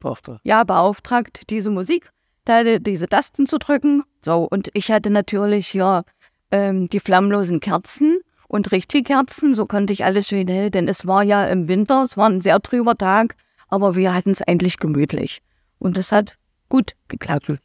[0.00, 0.40] Tochter.
[0.44, 2.10] ja, beauftragt, diese Musik,
[2.46, 4.02] diese Tasten zu drücken.
[4.22, 6.04] So, und ich hatte natürlich hier
[6.50, 8.18] ähm, die flammlosen Kerzen
[8.52, 12.18] und Richtkerzen, so konnte ich alles schön hell, denn es war ja im Winter, es
[12.18, 13.34] war ein sehr trüber Tag,
[13.68, 15.40] aber wir hatten es eigentlich gemütlich.
[15.78, 16.36] Und es hat
[16.68, 17.58] gut geklappt.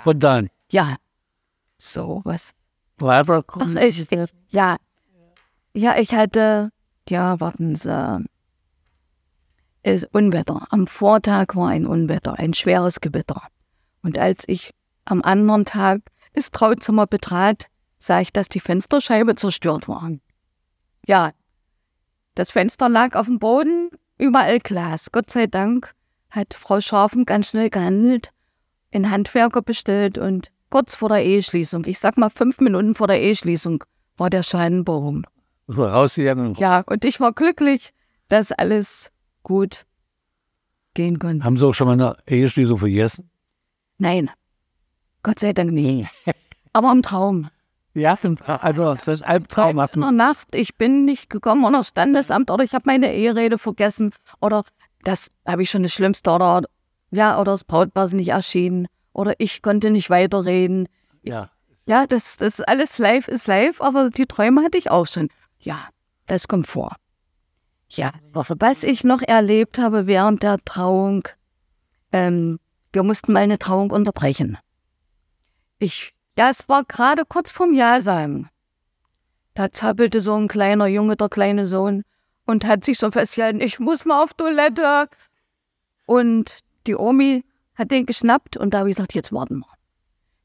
[0.00, 0.50] Spontan.
[0.72, 0.96] Ja.
[1.78, 2.52] So, was?
[2.98, 3.44] Weiter.
[3.46, 4.08] Ach, ich,
[4.48, 4.76] ja.
[5.72, 6.70] Ja, ich hatte,
[7.08, 8.24] ja, warten Sie.
[9.84, 10.66] Es Unwetter.
[10.70, 13.40] Am Vortag war ein Unwetter, ein schweres Gewitter.
[14.02, 14.72] Und als ich
[15.04, 16.00] am anderen Tag
[16.32, 17.68] das Trauzimmer betrat,
[18.06, 20.10] sah ich, dass die Fensterscheibe zerstört war.
[21.06, 21.32] Ja,
[22.34, 25.10] das Fenster lag auf dem Boden, überall Glas.
[25.12, 25.94] Gott sei Dank
[26.30, 28.30] hat Frau Scharfen ganz schnell gehandelt,
[28.92, 33.20] einen Handwerker bestellt und kurz vor der Eheschließung, ich sag mal fünf Minuten vor der
[33.20, 33.84] Eheschließung,
[34.16, 34.42] war der
[34.82, 35.24] behoben.
[35.66, 36.54] So rausgegangen.
[36.54, 37.92] Ja, und ich war glücklich,
[38.28, 39.12] dass alles
[39.42, 39.86] gut
[40.94, 41.44] gehen konnte.
[41.44, 43.30] Haben Sie auch schon mal eine Eheschließung vergessen?
[43.98, 44.30] Nein,
[45.22, 46.08] Gott sei Dank nicht.
[46.72, 47.48] Aber im Traum.
[48.00, 48.18] Ja,
[48.60, 49.78] also das ist Albtraum.
[49.78, 54.12] In der Nacht, ich bin nicht gekommen oder Standesamt oder ich habe meine Eherede vergessen
[54.40, 54.64] oder
[55.04, 56.64] das habe ich schon das Schlimmste oder
[57.12, 60.88] ja, oder das Brautpaar ist nicht erschienen oder ich konnte nicht weiterreden.
[61.22, 61.50] Ja.
[61.86, 65.28] Ja, das, das alles live ist live, aber die Träume hatte ich auch schon.
[65.60, 65.88] Ja,
[66.26, 66.96] das kommt vor.
[67.90, 71.28] Ja, was ich noch erlebt habe während der Trauung,
[72.10, 72.58] ähm,
[72.92, 74.58] wir mussten mal eine Trauung unterbrechen.
[75.78, 78.48] Ich, ja, es war gerade kurz vorm Ja sagen.
[79.54, 82.02] Da zappelte so ein kleiner Junge, der kleine Sohn,
[82.44, 85.08] und hat sich so festgehalten, ich muss mal auf Toilette.
[86.06, 87.44] Und die Omi
[87.74, 89.68] hat den geschnappt und da habe ich gesagt, jetzt warten wir.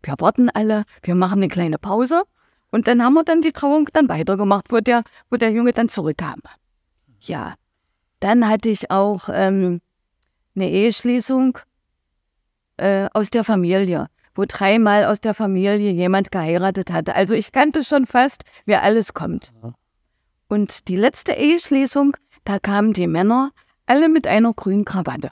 [0.03, 2.23] Wir warten alle, wir machen eine kleine Pause
[2.71, 5.89] und dann haben wir dann die Trauung dann weitergemacht, wo der, wo der Junge dann
[5.89, 6.41] zurückkam.
[7.19, 7.55] Ja,
[8.21, 9.81] dann hatte ich auch ähm,
[10.55, 11.57] eine Eheschließung
[12.77, 17.15] äh, aus der Familie, wo dreimal aus der Familie jemand geheiratet hatte.
[17.15, 19.51] Also ich kannte schon fast, wer alles kommt.
[20.47, 23.51] Und die letzte Eheschließung, da kamen die Männer
[23.85, 25.31] alle mit einer grünen Krawatte.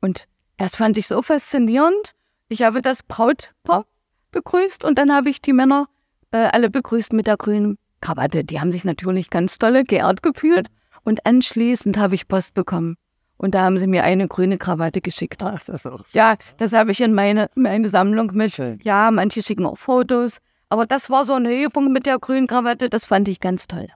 [0.00, 2.14] Und das fand ich so faszinierend.
[2.48, 3.86] Ich habe das Brautpaar
[4.30, 5.86] begrüßt und dann habe ich die Männer
[6.30, 8.44] äh, alle begrüßt mit der grünen Krawatte.
[8.44, 10.68] Die haben sich natürlich ganz tolle geehrt gefühlt.
[11.04, 12.96] Und anschließend habe ich Post bekommen.
[13.38, 15.42] Und da haben sie mir eine grüne Krawatte geschickt.
[15.44, 16.04] Ach, das auch.
[16.12, 18.52] Ja, das habe ich in meine, meine Sammlung mit.
[18.52, 18.80] Schön.
[18.82, 20.38] Ja, manche schicken auch Fotos.
[20.68, 23.88] Aber das war so ein Höhepunkt mit der grünen Krawatte, das fand ich ganz toll.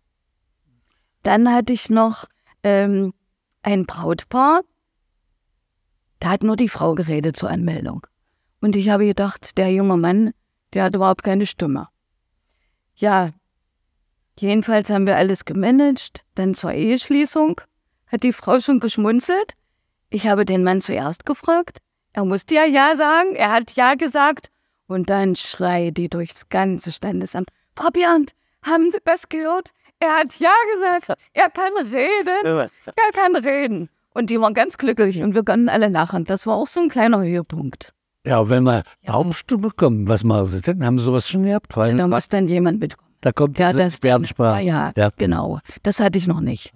[1.22, 2.24] Dann hatte ich noch
[2.62, 3.12] ähm,
[3.62, 4.62] ein Brautpaar.
[6.20, 8.06] Da hat nur die Frau geredet zur Anmeldung.
[8.60, 10.32] Und ich habe gedacht, der junge Mann,
[10.72, 11.88] der hat überhaupt keine Stimme.
[12.94, 13.30] Ja,
[14.38, 16.24] jedenfalls haben wir alles gemanagt.
[16.36, 17.60] Dann zur Eheschließung
[18.12, 19.54] hat die Frau schon geschmunzelt.
[20.10, 21.78] Ich habe den Mann zuerst gefragt.
[22.12, 23.34] Er musste ja Ja sagen.
[23.34, 24.50] Er hat Ja gesagt.
[24.86, 27.48] Und dann schreit die durchs ganze Standesamt.
[27.74, 29.70] Frau Bernd, haben Sie das gehört?
[29.98, 31.18] Er hat Ja gesagt.
[31.32, 32.68] Er kann reden.
[32.84, 33.88] Er kann reden.
[34.14, 36.24] Und die waren ganz glücklich und wir konnten alle lachen.
[36.26, 37.94] Das war auch so ein kleiner Höhepunkt.
[38.26, 39.12] Ja, wenn wir Ja.
[39.12, 40.84] Taubstumme kommen, was machen Sie denn?
[40.84, 41.74] Haben Sie sowas schon gehabt?
[41.76, 43.10] Weil Da muss dann jemand mitkommen.
[43.22, 44.62] da kommt Ja, das Gebärdensprache.
[44.62, 45.10] Ja, ja, Ja.
[45.16, 45.60] genau.
[45.82, 46.72] Das hatte ich noch nicht.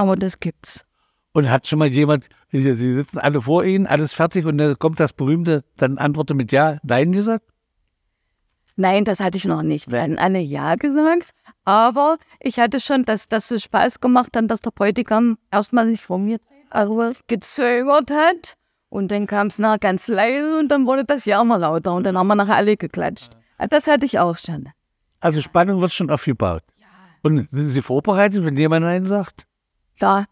[0.00, 0.86] Aber das gibt's.
[1.32, 4.78] Und hat schon mal jemand, Sie Sie sitzen alle vor Ihnen, alles fertig und dann
[4.78, 7.44] kommt das berühmte, dann antworte mit Ja, Nein gesagt?
[8.76, 9.92] Nein, das hatte ich noch nicht.
[9.92, 11.32] Dann alle Ja gesagt.
[11.66, 16.00] Aber ich hatte schon, dass das so Spaß gemacht hat, dass der Bräutigam erstmal sich
[16.00, 16.38] vor mir
[16.70, 18.56] also gezögert hat.
[18.88, 21.92] Und dann kam es nachher ganz leise und dann wurde das Ja immer lauter.
[21.92, 23.34] Und dann haben wir nachher alle geklatscht.
[23.58, 24.70] Ah, Das hatte ich auch schon.
[25.20, 26.62] Also Spannung wird schon aufgebaut.
[27.22, 29.46] Und sind Sie vorbereitet, wenn jemand Nein sagt?
[30.00, 30.24] Ja,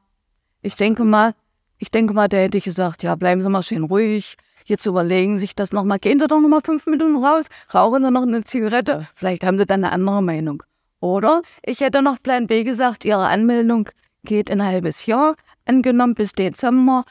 [0.62, 1.34] ich denke mal,
[1.78, 4.36] ich denke mal, da hätte ich gesagt, ja, bleiben Sie mal schön ruhig.
[4.64, 5.98] Jetzt überlegen Sie sich das nochmal.
[5.98, 9.06] Gehen Sie doch nochmal fünf Minuten raus, rauchen Sie noch eine Zigarette.
[9.14, 10.62] Vielleicht haben Sie dann eine andere Meinung.
[11.00, 13.88] Oder ich hätte noch Plan B gesagt, Ihre Anmeldung
[14.24, 17.04] geht ein halbes Jahr, angenommen bis Dezember.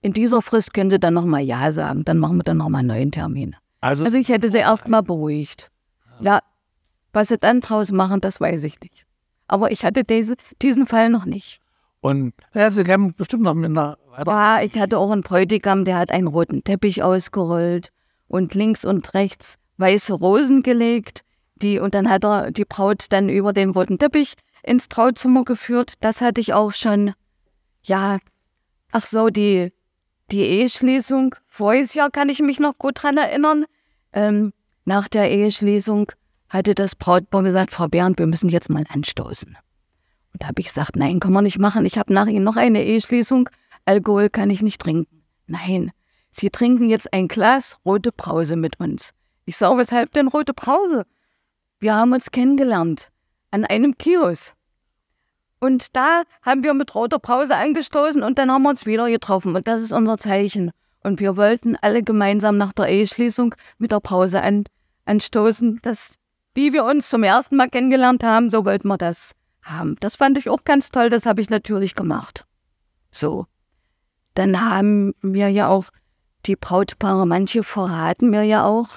[0.00, 2.04] In dieser Frist können Sie dann nochmal Ja sagen.
[2.04, 3.56] Dann machen wir dann nochmal einen neuen Termin.
[3.80, 5.70] Also, Also ich hätte sie erstmal beruhigt.
[6.20, 6.40] Ja,
[7.12, 9.04] was sie dann draus machen, das weiß ich nicht.
[9.48, 11.60] Aber ich hatte diese, diesen Fall noch nicht.
[12.02, 14.30] Und ja, Sie haben bestimmt noch mit einer weiter.
[14.30, 17.92] Ja, ich hatte auch einen Bräutigam, der hat einen roten Teppich ausgerollt
[18.26, 21.22] und links und rechts weiße Rosen gelegt.
[21.54, 24.34] Die, und dann hat er die Braut dann über den roten Teppich
[24.64, 25.94] ins Trauzimmer geführt.
[26.00, 27.14] Das hatte ich auch schon.
[27.84, 28.18] Ja,
[28.90, 29.72] ach so, die,
[30.32, 31.36] die Eheschließung.
[31.46, 33.64] Voriges Jahr kann ich mich noch gut dran erinnern.
[34.12, 34.52] Ähm,
[34.84, 36.10] nach der Eheschließung
[36.48, 39.56] hatte das Brautpaar gesagt, Frau Bernd, wir müssen jetzt mal anstoßen.
[40.42, 41.86] Da habe ich gesagt, nein, kann man nicht machen.
[41.86, 43.48] Ich habe nach Ihnen noch eine Eheschließung.
[43.84, 45.22] Alkohol kann ich nicht trinken.
[45.46, 45.92] Nein,
[46.30, 49.12] Sie trinken jetzt ein Glas rote Brause mit uns.
[49.44, 51.06] Ich sage, weshalb denn rote Brause?
[51.78, 53.12] Wir haben uns kennengelernt
[53.52, 54.54] an einem Kiosk.
[55.60, 59.54] Und da haben wir mit roter Brause angestoßen und dann haben wir uns wieder getroffen.
[59.54, 60.72] Und das ist unser Zeichen.
[61.04, 64.64] Und wir wollten alle gemeinsam nach der Eheschließung mit der Pause an,
[65.04, 65.78] anstoßen.
[65.82, 66.16] Das,
[66.54, 69.96] wie wir uns zum ersten Mal kennengelernt haben, so wollten wir das haben.
[70.00, 72.46] Das fand ich auch ganz toll, das habe ich natürlich gemacht.
[73.10, 73.46] So.
[74.34, 75.86] Dann haben mir ja auch
[76.46, 78.88] die Brautpaare, manche verraten mir ja auch,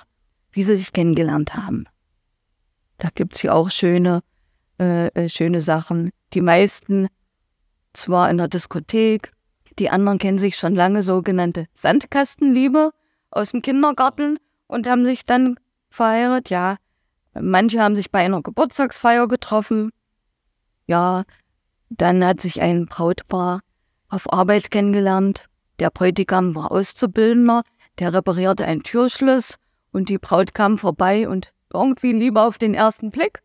[0.51, 1.85] wie sie sich kennengelernt haben.
[2.97, 4.21] Da gibt es ja auch schöne,
[4.79, 6.11] äh, äh, schöne Sachen.
[6.33, 7.09] Die meisten
[7.93, 9.33] zwar in der Diskothek,
[9.77, 12.91] die anderen kennen sich schon lange, sogenannte Sandkastenliebe
[13.31, 16.49] aus dem Kindergarten und haben sich dann verheiratet.
[16.49, 16.77] Ja,
[17.33, 19.91] manche haben sich bei einer Geburtstagsfeier getroffen.
[20.87, 21.23] Ja,
[21.89, 23.61] dann hat sich ein Brautpaar
[24.09, 25.45] auf Arbeit kennengelernt.
[25.79, 27.63] Der Bräutigam war Auszubildender,
[27.99, 29.57] der reparierte ein Türschloss
[29.91, 33.41] und die Braut kam vorbei und irgendwie Liebe auf den ersten Blick.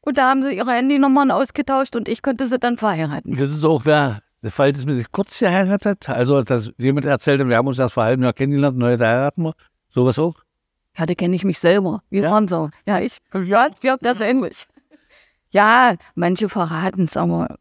[0.00, 3.36] Und da haben sie ihre Handynummern ausgetauscht und ich konnte sie dann verheiraten.
[3.36, 6.08] Das ist auch wer, der Fall, dass man sich kurz geheiratet.
[6.08, 9.54] Also, dass jemand erzählt, wir haben uns erst vor einem Jahr kennengelernt, neu heiraten wir.
[9.88, 10.34] Sowas auch?
[10.96, 12.02] Ja, da kenne ich mich selber.
[12.10, 12.30] Wir Ja?
[12.30, 12.70] waren so.
[12.86, 13.18] Ja, ich.
[13.32, 14.64] Ja, ja, das ähnlich.
[15.54, 17.56] Ja, manche verraten es, aber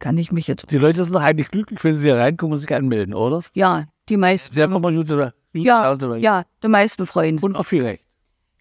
[0.00, 0.68] kann ich mich jetzt.
[0.72, 3.44] Die Leute sind doch eigentlich glücklich, wenn sie hier reinkommen und sich anmelden, oder?
[3.54, 4.52] Ja, die meisten.
[4.52, 5.32] Sie haben immer gut oder?
[5.52, 7.44] Ja, ja, die meisten freuen sich.
[7.44, 8.04] Und auch viel recht.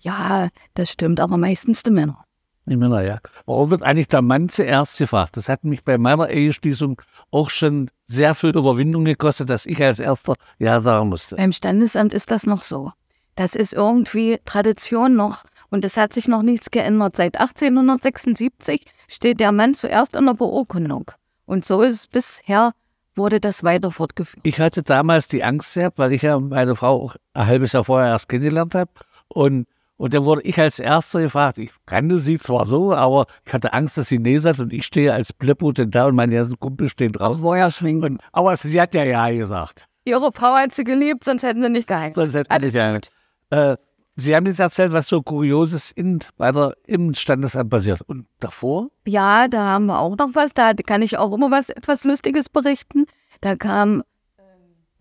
[0.02, 2.24] Ja, das stimmt, aber meistens die Männer.
[2.68, 3.18] Die Männer, ja.
[3.48, 5.38] Warum wird eigentlich der Mann zuerst gefragt?
[5.38, 9.98] Das hat mich bei meiner Eheschließung auch schon sehr viel Überwindung gekostet, dass ich als
[9.98, 11.36] Erster Ja sagen musste.
[11.36, 12.92] Beim Standesamt ist das noch so.
[13.36, 17.16] Das ist irgendwie Tradition noch und es hat sich noch nichts geändert.
[17.16, 21.10] Seit 1876 steht der Mann zuerst in der Beurkundung.
[21.46, 22.74] Und so ist es bisher,
[23.16, 24.46] wurde das weiter fortgeführt.
[24.46, 27.84] Ich hatte damals die Angst gehabt, weil ich ja meine Frau auch ein halbes Jahr
[27.84, 28.92] vorher erst kennengelernt habe.
[29.28, 31.58] Und, und dann wurde ich als Erster gefragt.
[31.58, 34.86] Ich kannte sie zwar so, aber ich hatte Angst, dass sie nee sagt und ich
[34.86, 37.44] stehe als Blippo denn da und meine ganzen Kumpel stehen draußen.
[37.44, 38.04] War ja schwingen.
[38.04, 39.88] Und, aber sie hat ja Ja gesagt.
[40.04, 42.16] Ihre Frau hat sie geliebt, sonst hätten sie nicht geheiratet.
[42.16, 43.12] Sonst hätte alles ja nicht.
[43.52, 43.78] Äh,
[44.16, 48.02] sie haben jetzt erzählt, was so Kurioses in, weiter im Standesamt passiert.
[48.02, 48.90] Und davor?
[49.06, 50.54] Ja, da haben wir auch noch was.
[50.54, 53.06] Da kann ich auch immer was etwas Lustiges berichten.
[53.42, 54.04] Da kam,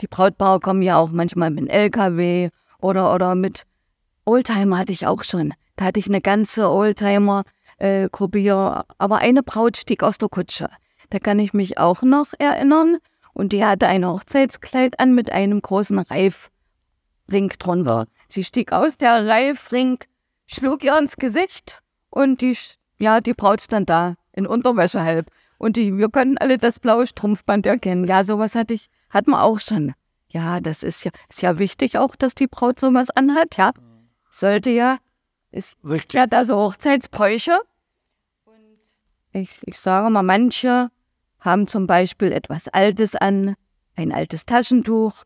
[0.01, 3.67] die Brautpaare kommen ja auch manchmal mit einem LKW oder, oder mit
[4.25, 5.55] Oldtimer hatte ich auch schon.
[5.77, 8.85] Da hatte ich eine ganze Oldtimer-Gruppe hier.
[8.99, 10.69] Aber eine Braut stieg aus der Kutsche.
[11.11, 12.99] Da kann ich mich auch noch erinnern.
[13.33, 18.07] Und die hatte ein Hochzeitskleid an mit einem großen Reifring drunter.
[18.31, 19.99] Sie stieg aus, der Reifring
[20.47, 22.57] schlug ihr ins Gesicht und die,
[22.99, 25.31] ja, die Braut stand da in Unterwäsche halb.
[25.59, 28.05] Und die, wir können alle das blaue Strumpfband erkennen.
[28.05, 29.95] Ja, sowas hatte ich, hat man auch schon.
[30.29, 33.73] Ja, das ist ja, ist ja wichtig auch, dass die Braut sowas anhat, ja.
[34.31, 34.99] Sollte ja.
[35.51, 36.15] Ist, Richtig.
[36.15, 37.61] ja, da so Hochzeitsbräuche.
[38.45, 38.79] Und
[39.33, 40.91] ich, ich sage mal, manche
[41.41, 43.57] haben zum Beispiel etwas Altes an,
[43.97, 45.25] ein altes Taschentuch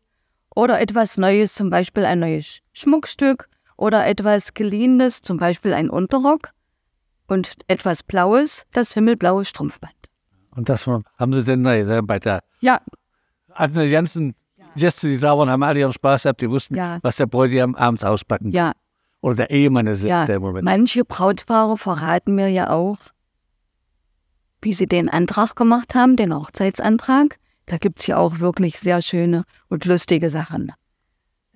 [0.55, 6.51] oder etwas Neues, zum Beispiel ein neues Schmuckstück oder etwas Geliehenes, zum Beispiel ein Unterrock
[7.27, 9.93] und etwas Blaues, das himmelblaue Strumpfband.
[10.55, 12.79] Und das haben sie denn äh, bei der Ja,
[13.49, 14.33] also die ganzen
[14.75, 16.41] Gäste, die da waren, haben alle ihren Spaß gehabt.
[16.41, 16.99] Die wussten, Ja.
[17.01, 18.73] was der Bräutigam abends auspacken ja,
[19.21, 20.25] Oder der Ehemann ist ja.
[20.25, 20.65] der Moment.
[20.65, 22.97] Manche Brautpaare verraten mir ja auch,
[24.61, 27.37] wie sie den Antrag gemacht haben, den Hochzeitsantrag.
[27.65, 30.71] Da gibt es ja auch wirklich sehr schöne und lustige Sachen.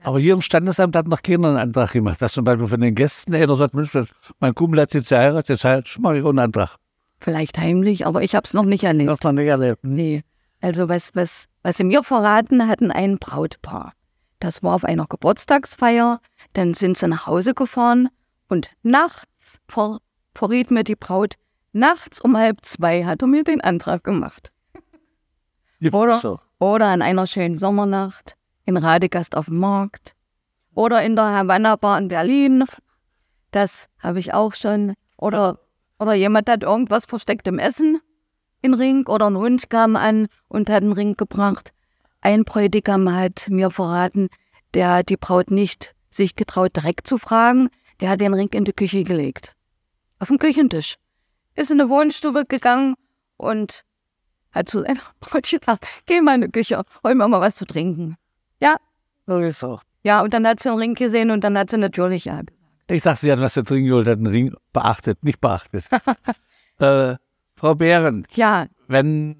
[0.01, 2.21] Aber hier im Standesamt hat noch keiner einen Antrag gemacht.
[2.21, 3.91] Dass zum Beispiel von den Gästen einer sagt, Mensch,
[4.39, 6.77] mein Kumpel hat jetzt geheiratet, jetzt halt, mache ich auch einen Antrag.
[7.19, 9.23] Vielleicht heimlich, aber ich habe es noch nicht erlebt.
[9.23, 9.83] Noch nicht erlebt.
[9.83, 10.23] Nee.
[10.61, 13.93] Also was, was, was sie mir verraten hatten, ein Brautpaar.
[14.39, 16.21] Das war auf einer Geburtstagsfeier,
[16.53, 18.07] dann sind sie nach Hause gefahren
[18.47, 19.99] und nachts ver,
[20.33, 21.35] verriet mir die Braut,
[21.73, 24.51] nachts um halb zwei hat er mir den Antrag gemacht.
[25.81, 26.19] Oder?
[26.19, 26.39] So.
[26.59, 30.15] Oder an einer schönen Sommernacht in Radegast auf dem Markt.
[30.73, 32.65] Oder in der Havanna Bar in Berlin.
[33.51, 34.93] Das habe ich auch schon.
[35.17, 35.59] Oder,
[35.99, 37.99] oder jemand hat irgendwas versteckt im Essen
[38.61, 39.07] in Ring.
[39.07, 41.73] Oder ein Hund kam an und hat einen Ring gebracht.
[42.21, 44.29] Ein Bräutigam hat mir verraten,
[44.73, 47.69] der hat die Braut nicht sich getraut, direkt zu fragen.
[48.01, 49.55] Der hat den Ring in die Küche gelegt.
[50.19, 50.95] Auf den Küchentisch.
[51.55, 52.95] Ist in die Wohnstube gegangen
[53.37, 53.83] und
[54.51, 57.65] hat zu seiner Braut gesagt, geh mal in die Küche, hol mir mal was zu
[57.65, 58.15] trinken.
[58.61, 58.77] Ja,
[59.27, 62.41] So ja, und dann hat sie den Ring gesehen und dann hat sie natürlich ja
[62.41, 62.53] gesagt.
[62.89, 65.83] Ich dachte, sie hat was zu trinken geholt, hat einen Ring beachtet, nicht beachtet.
[66.79, 67.15] äh,
[67.55, 69.35] Frau Behren, Ja, wenn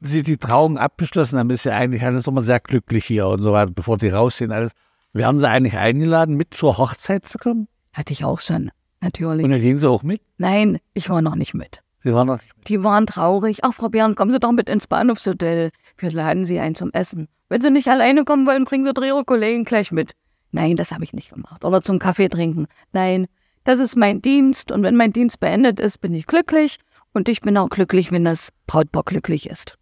[0.00, 3.52] Sie die Trauung abgeschlossen haben, ist ja eigentlich alles immer sehr glücklich hier und so
[3.52, 4.72] weiter, bevor die rausgehen, alles.
[5.12, 7.66] Werden Sie eigentlich eingeladen, mit zur Hochzeit zu kommen?
[7.92, 9.44] hatte ich auch schon, natürlich.
[9.44, 10.22] Und dann gehen Sie auch mit?
[10.36, 11.82] Nein, ich war noch nicht mit.
[12.04, 12.40] Sie waren mit.
[12.68, 13.64] Die waren traurig.
[13.64, 15.70] Ach, Frau Behren, kommen Sie doch mit ins Bahnhofshotel.
[15.96, 17.28] Wir laden Sie ein zum Essen.
[17.48, 20.12] Wenn Sie nicht alleine kommen wollen, bringen Sie Ihre Kollegen gleich mit.
[20.50, 21.64] Nein, das habe ich nicht gemacht.
[21.64, 22.66] Oder zum Kaffee trinken.
[22.92, 23.26] Nein,
[23.64, 26.78] das ist mein Dienst und wenn mein Dienst beendet ist, bin ich glücklich
[27.12, 29.76] und ich bin auch glücklich, wenn das Brautpaar glücklich ist.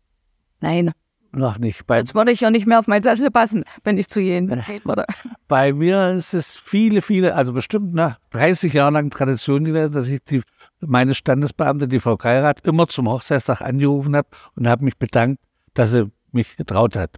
[0.61, 0.93] Nein,
[1.37, 1.87] Noch nicht.
[1.87, 4.49] Bei, jetzt würde ich ja nicht mehr auf meinen Sessel passen, wenn ich zu jenen
[4.67, 5.05] gehen würde.
[5.49, 10.09] bei mir ist es viele, viele, also bestimmt nach 30 Jahren lang Tradition gewesen, dass
[10.09, 10.41] ich die,
[10.81, 15.43] meine Standesbeamte, die Frau Keirat, immer zum Hochzeitstag angerufen habe und habe mich bedankt,
[15.75, 17.17] dass sie mich getraut hat.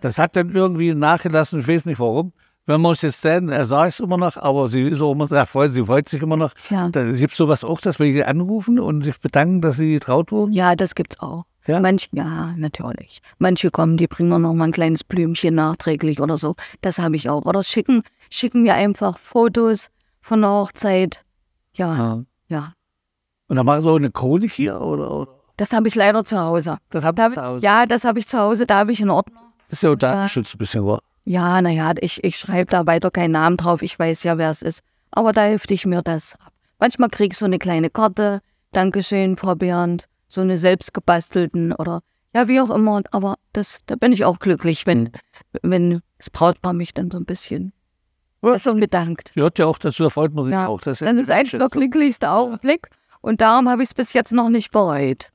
[0.00, 2.32] Das hat dann irgendwie nachgelassen, ich weiß nicht warum.
[2.66, 5.26] Wenn man es jetzt sehen, er sagt es immer noch, aber sie ist auch immer
[5.26, 6.52] sehr freut, sie freut sich immer noch.
[6.68, 6.88] Ja.
[6.88, 10.52] Da gibt sowas auch, dass wir anrufen und sich bedanken, dass sie getraut wurden.
[10.52, 11.44] Ja, das gibt's auch.
[11.66, 11.80] Ja?
[11.80, 13.20] Manche, ja, natürlich.
[13.38, 16.56] Manche kommen, die bringen mir noch mal ein kleines Blümchen nachträglich oder so.
[16.80, 17.44] Das habe ich auch.
[17.44, 21.24] Oder schicken, schicken mir einfach Fotos von der Hochzeit.
[21.74, 22.22] Ja, Ja.
[22.48, 22.72] ja.
[23.48, 25.30] Und dann machen sie auch eine Chronik hier oder, oder?
[25.58, 26.78] Das habe ich leider zu Hause.
[26.90, 27.64] Das haben Da, sie zu Hause.
[27.64, 29.40] ja, das habe ich zu Hause, da habe ich einen Ordner.
[29.68, 31.00] Ist ja auch Datenschutz ein bisschen, wa?
[31.24, 34.62] Ja, naja, ich, ich schreibe da weiter keinen Namen drauf, ich weiß ja, wer es
[34.62, 34.82] ist.
[35.10, 36.52] Aber da hefte ich mir das ab.
[36.80, 38.40] Manchmal krieg ich so eine kleine Karte,
[38.72, 42.02] Dankeschön, Frau Bernd, so eine selbstgebastelten oder
[42.34, 43.02] ja, wie auch immer.
[43.10, 45.10] Aber das, da bin ich auch glücklich, wenn,
[45.62, 47.72] wenn das Brautpaar mich dann so ein bisschen
[48.40, 49.34] so bedankt.
[49.34, 50.80] Gehört ja auch dazu, da freut man sich Ja, auch.
[50.80, 52.88] Das dann ist eigentlich der glücklichste Augenblick.
[53.20, 55.28] Und darum habe ich es bis jetzt noch nicht bereut.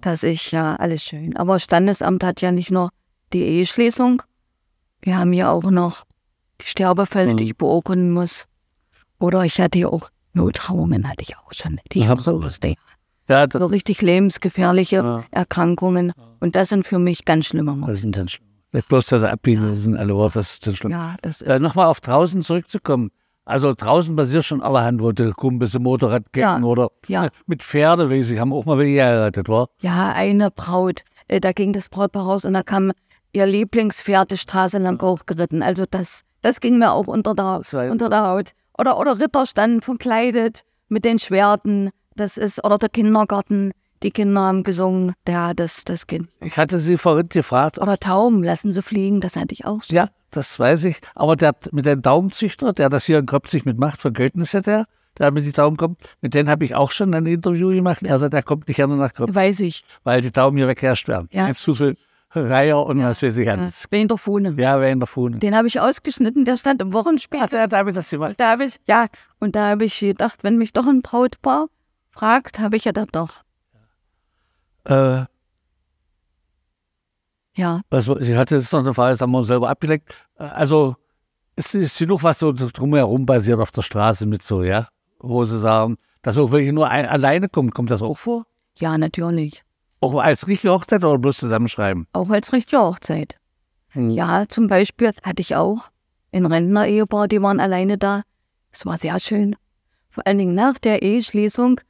[0.00, 1.36] Dass ich, ja, alles schön.
[1.36, 2.90] Aber Standesamt hat ja nicht nur
[3.32, 4.22] die Eheschließung.
[5.02, 6.04] Wir haben ja auch noch
[6.60, 8.46] die Sterbefälle, die ich beurkunden muss.
[9.18, 11.80] Oder ich hatte ja auch Notrauungen, hatte ich auch schon.
[11.92, 12.06] Die Ja.
[12.08, 12.78] haben so lustig.
[13.28, 15.24] Ja, So das, richtig lebensgefährliche Ja.
[15.30, 16.12] Erkrankungen.
[16.40, 17.92] Und das sind für mich ganz schlimme Momente.
[17.92, 18.46] das sind dann schlimm.
[18.88, 20.90] Bloß, sie abbiegen, das sind alle Worte, das ist dann schlimm.
[20.92, 21.48] Ja, das ist.
[21.48, 23.10] Äh, Nochmal auf draußen zurückzukommen.
[23.46, 27.24] Also draußen passiert schon allerhand, wo der Kumpel im Motorrad Ja, oder ja.
[27.26, 29.68] äh, mit Pferde, weiß ich, haben auch mal welche geheiratet, war?
[29.80, 31.02] Ja, eine Braut.
[31.28, 32.92] Äh, Da ging das Brautpaar raus und da kam
[33.32, 35.62] ihr Lieblingspferd die Straße lang hochgeritten.
[35.62, 38.52] Also das, das ging mir auch unter der, unter der Haut.
[38.78, 41.90] Oder, oder Ritter standen verkleidet mit den Schwerten.
[42.18, 43.72] Das ist, oder der Kindergarten.
[44.02, 45.12] Die Kinder haben gesungen.
[45.26, 46.28] Ja, das, das Kind.
[46.40, 49.20] Ich hatte sie vorhin gefragt, Oder Tauben, lassen sie fliegen.
[49.20, 49.96] Das hatte ich auch schon.
[49.96, 54.00] ja, das weiß ich, aber der mit dem Daumenzüchter, der das hier in Kopzig mitmacht,
[54.00, 54.86] von ja der,
[55.18, 58.02] der mit die Daumen kommt, mit dem habe ich auch schon ein Interview gemacht.
[58.02, 59.84] Er sagt, er kommt nicht gerne nach Kopzig, Weiß ich.
[60.04, 61.28] weil die Daumen hier wegherrscht werden.
[61.32, 61.52] Ja.
[61.52, 61.96] Zu viel
[62.30, 63.86] Reiher und was weiß ich alles.
[63.90, 64.54] Wen der Fuhne.
[64.58, 65.38] Ja, wer in der Fuhne.
[65.38, 67.40] Den habe ich ausgeschnitten, der stand im Wochenspiel.
[67.50, 68.34] Ja, da habe ich das gemacht.
[68.36, 69.06] Da habe ich, ja,
[69.40, 71.68] und da habe ich gedacht, wenn mich doch ein Brautpaar
[72.18, 73.42] fragt, habe ich ja das doch.
[74.84, 75.24] Äh,
[77.56, 80.14] Ja, was, sie hatte jetzt noch eine Frage, das haben wir uns selber abgeleckt.
[80.38, 80.96] Äh, Also,
[81.56, 84.88] ist, ist genug was so drumherum basiert auf der Straße mit so, ja?
[85.18, 87.74] Wo sie sagen, dass auch welche nur ein, alleine kommt.
[87.74, 88.46] Kommt das auch vor?
[88.76, 89.64] ja, natürlich.
[90.00, 92.06] Auch als richtige Hochzeit oder bloß zusammenschreiben?
[92.12, 93.34] Auch als richtige Hochzeit.
[93.88, 94.10] Hm.
[94.10, 95.90] Ja, zum Beispiel hatte ich auch
[96.30, 98.22] ein Rentner-Ehepaar, die waren alleine da.
[98.70, 99.56] Es war sehr schön.
[100.08, 101.80] Vor allen Dingen nach der Eheschließung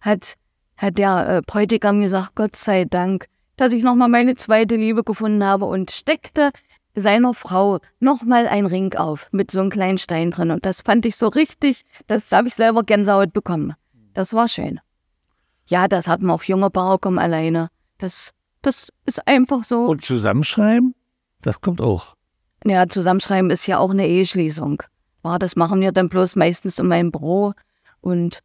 [0.00, 0.34] hat,
[0.76, 3.26] hat der äh, Bräutigam gesagt, Gott sei Dank,
[3.56, 6.50] dass ich nochmal meine zweite Liebe gefunden habe und steckte
[6.94, 10.50] seiner Frau nochmal ein Ring auf mit so einem kleinen Stein drin.
[10.50, 13.74] Und das fand ich so richtig, das da habe ich selber Gänsehaut bekommen.
[14.14, 14.80] Das war schön.
[15.66, 17.68] Ja, das hat man auch junge kommen alleine.
[17.98, 18.32] Das,
[18.62, 19.86] das ist einfach so.
[19.86, 20.94] Und zusammenschreiben?
[21.42, 22.16] Das kommt auch.
[22.64, 24.82] Ja, zusammenschreiben ist ja auch eine Eheschließung.
[25.24, 27.52] Ja, das machen wir dann bloß meistens in meinem Büro
[28.00, 28.40] und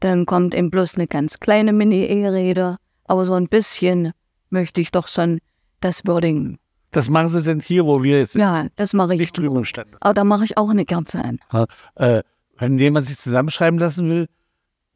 [0.00, 4.12] dann kommt eben bloß eine ganz kleine Mini-Eherede, aber so ein bisschen
[4.50, 5.40] möchte ich doch schon
[5.80, 6.58] das würdigen.
[6.90, 9.20] Das machen sie denn hier, wo wir jetzt sind, Ja, das mache ich.
[9.20, 9.88] nicht drüben im Stand.
[10.00, 11.38] Aber da mache ich auch eine Kerze an.
[11.96, 12.22] Äh,
[12.58, 14.26] wenn jemand sich zusammenschreiben lassen will,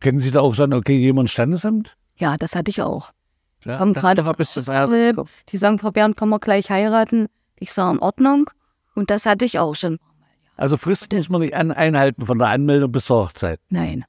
[0.01, 1.97] können Sie da auch sagen, okay, jemand Standesamt?
[2.17, 3.11] Ja, das hatte ich auch.
[3.65, 4.23] Ja, Kommt gerade.
[5.51, 7.27] Die sagen, Frau Bernd, können wir gleich heiraten?
[7.59, 8.49] Ich sage, in Ordnung.
[8.95, 9.99] Und das hatte ich auch schon.
[10.57, 13.61] Also Fristen muss man nicht an, einhalten von der Anmeldung bis zur Hochzeit.
[13.69, 14.05] Nein.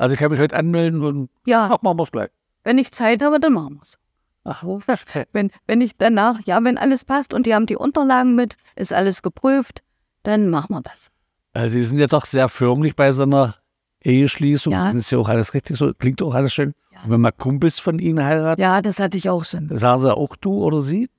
[0.00, 2.30] Also ich kann mich heute anmelden und Ja, ach, machen wir es gleich.
[2.64, 3.98] wenn ich Zeit habe, dann machen wir es.
[4.44, 4.64] Ach,
[5.32, 8.92] Wenn, wenn ich danach, ja, wenn alles passt und die haben die Unterlagen mit, ist
[8.92, 9.82] alles geprüft,
[10.22, 11.10] dann machen wir das.
[11.52, 13.56] also Sie sind ja doch sehr förmlich bei so einer
[14.02, 14.72] Eheschließung.
[14.72, 14.86] Ja.
[14.86, 16.72] Das ist ja auch alles richtig so, klingt auch alles schön.
[17.04, 19.76] Und wenn mal Kumpels von Ihnen heiraten, Ja, das hatte ich auch schon.
[19.76, 21.10] sagen Sie auch du oder sie?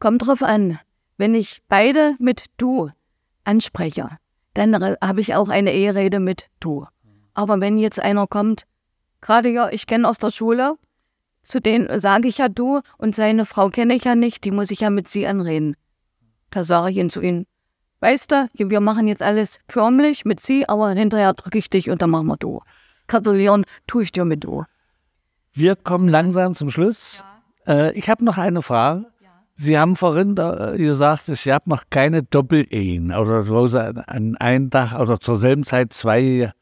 [0.00, 0.78] Kommt drauf an.
[1.16, 2.90] Wenn ich beide mit du
[3.44, 4.08] anspreche,
[4.54, 6.86] dann habe ich auch eine Eherede mit du.
[7.36, 8.64] Aber wenn jetzt einer kommt,
[9.20, 10.76] gerade ja, ich kenne aus der Schule,
[11.42, 14.70] zu denen sage ich ja du und seine Frau kenne ich ja nicht, die muss
[14.70, 15.76] ich ja mit sie anreden.
[16.50, 17.46] Da sage ich ihn zu ihnen,
[18.00, 22.00] weißt du, wir machen jetzt alles förmlich mit sie, aber hinterher drücke ich dich und
[22.00, 22.62] dann machen wir du.
[23.06, 24.64] Gratulieren tue ich dir mit du.
[25.52, 27.22] Wir kommen langsam zum Schluss.
[27.66, 29.04] Äh, ich habe noch eine Frage.
[29.56, 34.98] Sie haben vorhin äh, gesagt, es gab noch keine Doppelehen oder an, an einem Tag
[34.98, 36.52] oder zur selben Zeit zwei.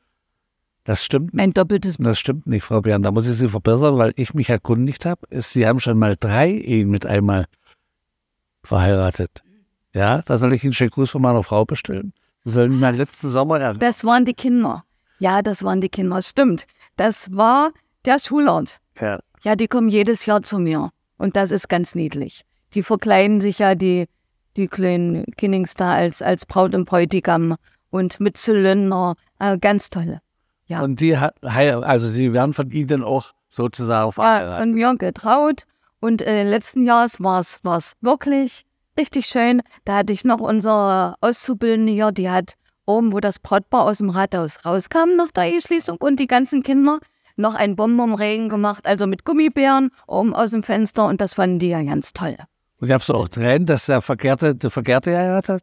[0.85, 1.33] Das stimmt.
[1.33, 3.03] Mein doppeltes Das stimmt nicht, Frau Bern.
[3.03, 5.27] Da muss ich Sie verbessern, weil ich mich erkundigt habe.
[5.31, 7.47] ist, Sie haben schon mal drei Ehen mit einmal
[8.63, 9.43] verheiratet.
[9.95, 12.13] Ja, da soll ich Ihnen einen schönen Gruß von meiner Frau bestellen.
[12.45, 14.85] Sie sollen mal letzten Sommer er Das waren die Kinder.
[15.19, 16.67] Ja, das waren die Kinder, stimmt.
[16.97, 17.73] Das war
[18.05, 18.79] der Schulort.
[19.01, 19.21] ja.
[19.43, 20.89] Ja, die kommen jedes Jahr zu mir.
[21.19, 22.47] Und das ist ganz niedlich.
[22.73, 24.07] Die verkleiden sich ja, die,
[24.57, 27.57] die kleinen Kinnings da, als, als Braut und Bräutigam
[27.91, 29.15] und mit Zylinder.
[29.39, 30.21] Äh, ganz toll.
[30.67, 30.83] Ja.
[30.83, 34.61] Und die hat, also Sie werden von Ihnen auch sozusagen verheiratet.
[34.61, 35.65] von mir getraut.
[36.01, 38.67] Und äh, letzten Jahres war es wirklich
[38.99, 39.63] richtig schön.
[39.85, 42.55] Da hatte ich noch unsere Auszubildende hier, die hat
[42.87, 46.99] oben, wo das Brautpaar aus dem Rathaus rauskam nach der Eheschließung und die ganzen Kinder
[47.37, 51.69] noch ein Bonbonregen gemacht, also mit Gummibären oben aus dem Fenster und das fanden die
[51.69, 52.37] ja ganz toll.
[52.79, 55.63] Und ich habe so auch Tränen, dass der Verkehrte, der Verkehrte geheiratet hat.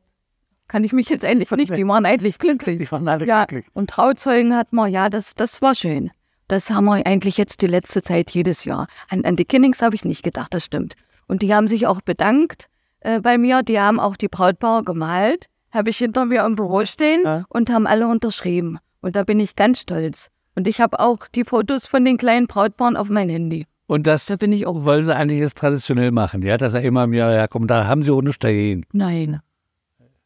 [0.71, 2.77] Kann ich mich jetzt endlich nicht, die waren eigentlich glücklich.
[2.79, 3.69] Die waren alle Ja, glücklich.
[3.73, 6.11] und Trauzeugen hatten wir, ja, das, das war schön.
[6.47, 8.87] Das haben wir eigentlich jetzt die letzte Zeit jedes Jahr.
[9.09, 10.93] An, an die Kinnings habe ich nicht gedacht, das stimmt.
[11.27, 12.69] Und die haben sich auch bedankt
[13.01, 13.63] äh, bei mir.
[13.63, 17.43] Die haben auch die Brautpaare gemalt, habe ich hinter mir im Büro stehen Ja.
[17.49, 18.79] und haben alle unterschrieben.
[19.01, 20.29] Und da bin ich ganz stolz.
[20.55, 23.65] Und ich habe auch die Fotos von den kleinen Brautpaaren auf mein Handy.
[23.87, 24.85] Und das Da bin ich auch.
[24.85, 28.03] wollen sie eigentlich jetzt traditionell machen, ja, dass er immer mir, ja komm, da haben
[28.03, 28.85] sie ohne Stehen.
[28.93, 29.41] Nein.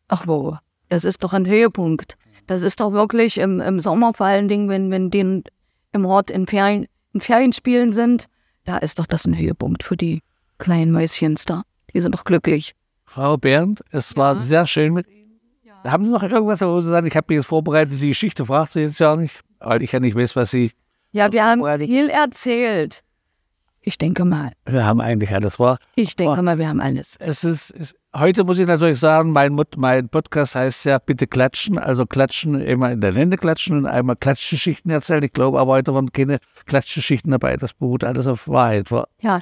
[0.08, 0.58] Ach wo,
[0.90, 2.18] das ist doch ein Höhepunkt.
[2.48, 5.44] Das ist doch wirklich im, im Sommer vor allen Dingen, wenn, wenn die
[5.92, 8.28] im Ort in, Ferien, in Ferienspielen sind,
[8.66, 10.22] da ist doch das ein Höhepunkt für die
[10.58, 11.64] kleinen Mäuschens da.
[11.94, 12.74] Die sind doch glücklich.
[13.06, 15.40] Frau Bernd, es war sehr schön mit Ihnen.
[15.84, 18.74] Haben Sie noch irgendwas, wo Sie sagen, ich habe mich jetzt vorbereitet, die Geschichte fragt
[18.74, 20.72] Sie jetzt ja nicht, weil ich ja nicht weiß, was Sie,
[21.12, 23.04] Ja, wir haben viel erzählt.
[23.88, 24.52] Ich denke mal.
[24.66, 25.78] wir haben eigentlich alles war.
[25.96, 26.42] Ich denke Oh.
[26.42, 27.18] mal, wir haben alles.
[27.20, 31.78] Es ist, es, heute muss ich natürlich sagen, mein, mein Podcast heißt ja bitte klatschen,
[31.78, 35.22] also klatschen, immer in der Lände klatschen und einmal Klatschgeschichten erzählen.
[35.24, 38.90] Ich glaube aber heute waren keine Klatschgeschichten dabei, das beruht alles auf Wahrheit.
[38.90, 39.08] War.
[39.22, 39.40] Ja.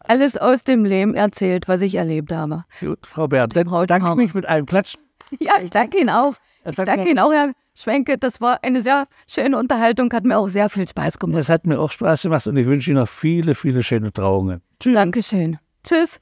[0.00, 2.64] Alles aus dem Leben erzählt, was ich erlebt habe.
[2.80, 5.00] Gut, Frau Bernd, dann danke ich mich mit einem Klatschen.
[5.38, 6.34] Ja, ich danke Ihnen auch.
[6.64, 7.52] Ich danke Ihnen auch, Herr
[7.82, 8.18] Schwenke.
[8.18, 11.40] Das war eine sehr schöne Unterhaltung, hat mir auch sehr viel Spaß gemacht.
[11.40, 14.60] es hat mir auch Spaß gemacht und ich wünsche Ihnen noch viele, viele schöne Trauungen.
[14.80, 14.94] Tschüss.
[14.94, 15.58] Dankeschön.
[15.84, 16.18] Tschüss.